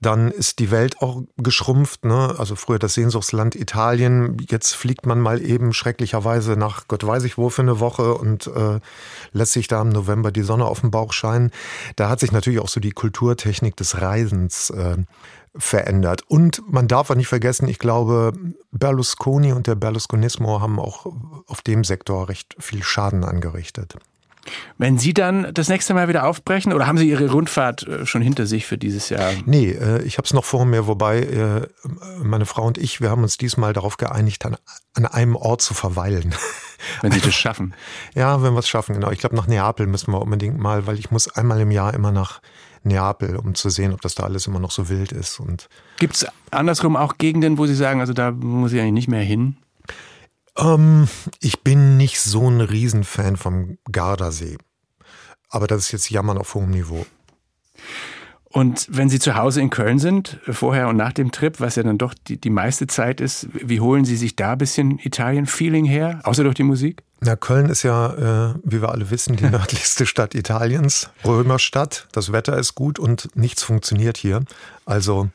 dann 0.00 0.30
ist 0.30 0.58
die 0.58 0.70
Welt 0.70 1.02
auch 1.02 1.22
geschrumpft. 1.36 2.04
Ne? 2.04 2.34
Also 2.38 2.56
früher 2.56 2.78
das 2.78 2.94
Sehnsuchtsland 2.94 3.54
Italien, 3.54 4.38
jetzt 4.48 4.74
fliegt 4.74 5.04
man 5.04 5.20
mal 5.20 5.42
eben 5.42 5.74
schrecklicherweise 5.74 6.52
nach 6.52 6.88
Gott 6.88 7.06
weiß 7.06 7.24
ich 7.24 7.36
wo 7.36 7.50
für 7.50 7.62
eine 7.62 7.80
Woche 7.80 8.14
und 8.14 8.46
äh, 8.46 8.80
lässt 9.32 9.52
sich 9.52 9.68
da 9.68 9.82
im 9.82 9.90
November 9.90 10.32
die 10.32 10.42
Sonne 10.42 10.64
auf 10.64 10.80
dem 10.80 10.90
Bauch 10.90 11.12
scheinen. 11.12 11.50
Da 11.96 12.08
hat 12.08 12.20
sich 12.20 12.32
natürlich 12.32 12.60
auch 12.60 12.68
so 12.68 12.80
die 12.80 12.92
Kulturtechnik 12.92 13.76
des 13.76 14.00
Reisens 14.00 14.70
äh, 14.70 14.96
verändert. 15.56 16.22
Und 16.28 16.62
man 16.70 16.88
darf 16.88 17.10
auch 17.10 17.16
nicht 17.16 17.28
vergessen, 17.28 17.68
ich 17.68 17.78
glaube, 17.78 18.32
Berlusconi 18.70 19.52
und 19.52 19.66
der 19.66 19.74
Berlusconismo 19.74 20.60
haben 20.60 20.78
auch 20.78 21.06
auf 21.46 21.62
dem 21.62 21.84
Sektor 21.84 22.28
recht 22.28 22.54
viel 22.58 22.82
Schaden 22.82 23.24
angerichtet. 23.24 23.96
Wenn 24.78 24.98
Sie 24.98 25.12
dann 25.12 25.52
das 25.52 25.68
nächste 25.68 25.92
Mal 25.92 26.08
wieder 26.08 26.26
aufbrechen 26.26 26.72
oder 26.72 26.86
haben 26.86 26.98
Sie 26.98 27.08
Ihre 27.08 27.30
Rundfahrt 27.30 27.86
äh, 27.86 28.06
schon 28.06 28.22
hinter 28.22 28.46
sich 28.46 28.66
für 28.66 28.78
dieses 28.78 29.10
Jahr? 29.10 29.32
Nee, 29.44 29.72
äh, 29.72 30.02
ich 30.02 30.16
habe 30.18 30.24
es 30.24 30.32
noch 30.32 30.44
vor 30.44 30.64
mir, 30.64 30.86
wobei 30.86 31.20
äh, 31.20 31.66
meine 32.22 32.46
Frau 32.46 32.64
und 32.64 32.78
ich, 32.78 33.00
wir 33.00 33.10
haben 33.10 33.22
uns 33.22 33.36
diesmal 33.36 33.72
darauf 33.72 33.96
geeinigt, 33.96 34.44
an, 34.46 34.56
an 34.94 35.06
einem 35.06 35.36
Ort 35.36 35.60
zu 35.60 35.74
verweilen. 35.74 36.34
Wenn 37.02 37.12
Sie 37.12 37.20
das 37.20 37.34
schaffen. 37.34 37.74
Ja, 38.14 38.42
wenn 38.42 38.54
wir 38.54 38.58
es 38.58 38.68
schaffen, 38.68 38.94
genau. 38.94 39.10
Ich 39.10 39.18
glaube, 39.18 39.36
nach 39.36 39.46
Neapel 39.46 39.86
müssen 39.86 40.12
wir 40.12 40.20
unbedingt 40.20 40.58
mal, 40.58 40.86
weil 40.86 40.98
ich 40.98 41.10
muss 41.10 41.28
einmal 41.28 41.60
im 41.60 41.70
Jahr 41.70 41.94
immer 41.94 42.12
nach 42.12 42.40
Neapel, 42.82 43.36
um 43.36 43.54
zu 43.54 43.70
sehen, 43.70 43.92
ob 43.92 44.00
das 44.00 44.14
da 44.14 44.24
alles 44.24 44.46
immer 44.46 44.58
noch 44.58 44.70
so 44.70 44.88
wild 44.88 45.12
ist. 45.12 45.40
Gibt 45.98 46.16
es 46.16 46.26
andersrum 46.50 46.96
auch 46.96 47.18
Gegenden, 47.18 47.58
wo 47.58 47.66
Sie 47.66 47.74
sagen, 47.74 48.00
also 48.00 48.12
da 48.12 48.30
muss 48.30 48.72
ich 48.72 48.80
eigentlich 48.80 48.92
nicht 48.92 49.08
mehr 49.08 49.22
hin? 49.22 49.56
Ähm, 50.56 51.08
ich 51.40 51.60
bin 51.60 51.96
nicht 51.96 52.20
so 52.20 52.48
ein 52.48 52.60
Riesenfan 52.60 53.36
vom 53.36 53.78
Gardasee. 53.90 54.58
Aber 55.48 55.66
das 55.66 55.80
ist 55.80 55.92
jetzt 55.92 56.10
Jammern 56.10 56.38
auf 56.38 56.54
hohem 56.54 56.70
Niveau. 56.70 57.04
Und 58.52 58.88
wenn 58.90 59.08
Sie 59.08 59.20
zu 59.20 59.36
Hause 59.36 59.60
in 59.60 59.70
Köln 59.70 60.00
sind, 60.00 60.40
vorher 60.48 60.88
und 60.88 60.96
nach 60.96 61.12
dem 61.12 61.30
Trip, 61.30 61.60
was 61.60 61.76
ja 61.76 61.84
dann 61.84 61.98
doch 61.98 62.14
die, 62.26 62.40
die 62.40 62.50
meiste 62.50 62.88
Zeit 62.88 63.20
ist, 63.20 63.46
wie 63.52 63.78
holen 63.78 64.04
Sie 64.04 64.16
sich 64.16 64.34
da 64.34 64.52
ein 64.52 64.58
bisschen 64.58 64.98
Italien-Feeling 64.98 65.84
her, 65.84 66.20
außer 66.24 66.42
durch 66.42 66.56
die 66.56 66.64
Musik? 66.64 67.04
Na, 67.20 67.36
Köln 67.36 67.68
ist 67.68 67.84
ja, 67.84 68.50
äh, 68.50 68.54
wie 68.64 68.82
wir 68.82 68.90
alle 68.90 69.10
wissen, 69.10 69.36
die 69.36 69.44
nördlichste 69.50 70.04
Stadt 70.04 70.34
Italiens, 70.34 71.10
Römerstadt. 71.24 72.08
Das 72.10 72.32
Wetter 72.32 72.58
ist 72.58 72.74
gut 72.74 72.98
und 72.98 73.28
nichts 73.36 73.62
funktioniert 73.62 74.16
hier. 74.16 74.42
Also 74.84 75.30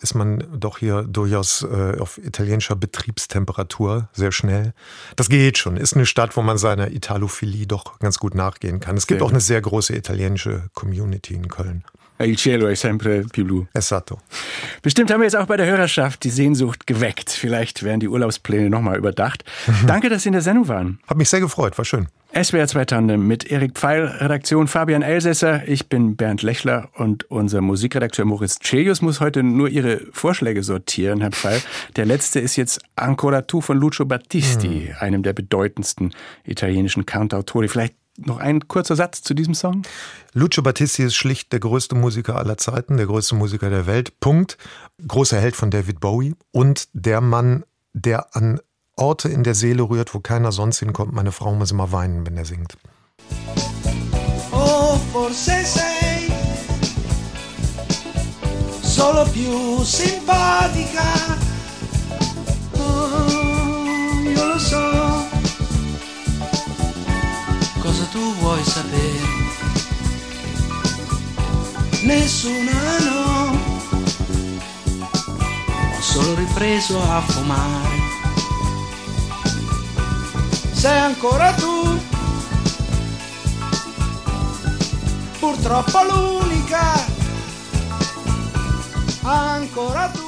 ist 0.00 0.14
man 0.14 0.44
doch 0.54 0.78
hier 0.78 1.02
durchaus 1.02 1.62
äh, 1.62 1.98
auf 1.98 2.18
italienischer 2.18 2.76
Betriebstemperatur 2.76 4.08
sehr 4.12 4.30
schnell. 4.30 4.74
Das 5.16 5.28
geht 5.28 5.58
schon. 5.58 5.76
Ist 5.76 5.94
eine 5.94 6.06
Stadt, 6.06 6.36
wo 6.36 6.42
man 6.42 6.58
seiner 6.58 6.92
Italophilie 6.92 7.66
doch 7.66 7.98
ganz 7.98 8.18
gut 8.18 8.34
nachgehen 8.36 8.78
kann. 8.78 8.96
Es 8.96 9.08
gibt 9.08 9.20
sehr 9.20 9.26
auch 9.26 9.30
eine 9.30 9.40
sehr 9.40 9.60
große 9.60 9.96
italienische 9.96 10.68
Community 10.74 11.34
in 11.34 11.48
Köln. 11.48 11.84
Il 12.18 12.36
cielo 12.36 12.68
è 12.68 12.74
sempre 12.74 13.24
più 13.30 13.44
blu. 13.44 13.66
Esatto. 13.72 14.20
Bestimmt 14.82 15.10
haben 15.10 15.20
wir 15.20 15.24
jetzt 15.24 15.36
auch 15.36 15.46
bei 15.46 15.56
der 15.56 15.66
Hörerschaft 15.66 16.22
die 16.22 16.30
Sehnsucht 16.30 16.86
geweckt. 16.86 17.30
Vielleicht 17.30 17.82
werden 17.82 18.00
die 18.00 18.08
Urlaubspläne 18.08 18.70
nochmal 18.70 18.96
überdacht. 18.96 19.44
Mhm. 19.66 19.86
Danke, 19.86 20.08
dass 20.08 20.22
Sie 20.22 20.28
in 20.28 20.34
der 20.34 20.42
Sendung 20.42 20.68
waren. 20.68 21.00
Hat 21.06 21.16
mich 21.16 21.28
sehr 21.28 21.40
gefreut, 21.40 21.76
war 21.76 21.84
schön. 21.84 22.06
SWR 22.36 22.66
2 22.66 22.84
Tandem 22.86 23.28
mit 23.28 23.50
Erik 23.50 23.74
Pfeil, 23.78 24.06
Redaktion 24.06 24.66
Fabian 24.66 25.02
Elsässer. 25.02 25.68
Ich 25.68 25.88
bin 25.88 26.16
Bernd 26.16 26.42
Lechler 26.42 26.88
und 26.94 27.30
unser 27.30 27.60
Musikredakteur 27.60 28.24
Moritz 28.24 28.58
Celius 28.60 29.02
muss 29.02 29.20
heute 29.20 29.44
nur 29.44 29.68
Ihre 29.68 30.00
Vorschläge 30.10 30.64
sortieren, 30.64 31.20
Herr 31.20 31.30
Pfeil. 31.30 31.62
Der 31.94 32.06
letzte 32.06 32.40
ist 32.40 32.56
jetzt 32.56 32.80
Ancora 32.96 33.42
tu 33.42 33.60
von 33.60 33.78
Lucio 33.78 34.04
Battisti, 34.04 34.88
hm. 34.88 34.96
einem 34.98 35.22
der 35.22 35.32
bedeutendsten 35.32 36.12
italienischen 36.44 37.06
Cantautori. 37.06 37.68
Vielleicht 37.68 37.94
noch 38.18 38.38
ein 38.38 38.68
kurzer 38.68 38.96
Satz 38.96 39.22
zu 39.22 39.34
diesem 39.34 39.54
Song? 39.54 39.82
Lucio 40.32 40.62
Battisti 40.62 41.02
ist 41.02 41.14
schlicht 41.14 41.52
der 41.52 41.60
größte 41.60 41.94
Musiker 41.94 42.36
aller 42.36 42.56
Zeiten, 42.56 42.96
der 42.96 43.06
größte 43.06 43.34
Musiker 43.34 43.70
der 43.70 43.86
Welt. 43.86 44.18
Punkt. 44.20 44.58
Großer 45.06 45.40
Held 45.40 45.56
von 45.56 45.70
David 45.70 46.00
Bowie 46.00 46.34
und 46.52 46.88
der 46.92 47.20
Mann, 47.20 47.64
der 47.92 48.36
an 48.36 48.60
Orte 48.96 49.28
in 49.28 49.42
der 49.42 49.54
Seele 49.54 49.82
rührt, 49.82 50.14
wo 50.14 50.20
keiner 50.20 50.52
sonst 50.52 50.78
hinkommt. 50.78 51.12
Meine 51.12 51.32
Frau 51.32 51.54
muss 51.54 51.72
immer 51.72 51.90
weinen, 51.90 52.26
wenn 52.26 52.36
er 52.36 52.44
singt. 52.44 52.76
Oh, 54.52 54.96
forse 55.12 55.64
sei 55.64 56.14
solo 58.94 59.24
più 59.24 59.82
simpatica. 59.82 61.36
Oh, 62.78 64.24
io 64.24 64.46
lo 64.46 64.58
so. 64.58 65.33
Tu 68.14 68.34
vuoi 68.38 68.62
sapere? 68.62 69.26
Nessuna 72.04 72.98
no. 73.00 73.58
Ho 75.96 76.00
solo 76.00 76.34
ripreso 76.36 77.02
a 77.02 77.20
fumare 77.20 78.04
sei 80.84 80.98
ancora 80.98 81.50
tu. 81.54 81.98
Purtroppo 85.38 85.98
l'unica, 86.02 87.06
ancora 89.22 90.08
tu. 90.08 90.23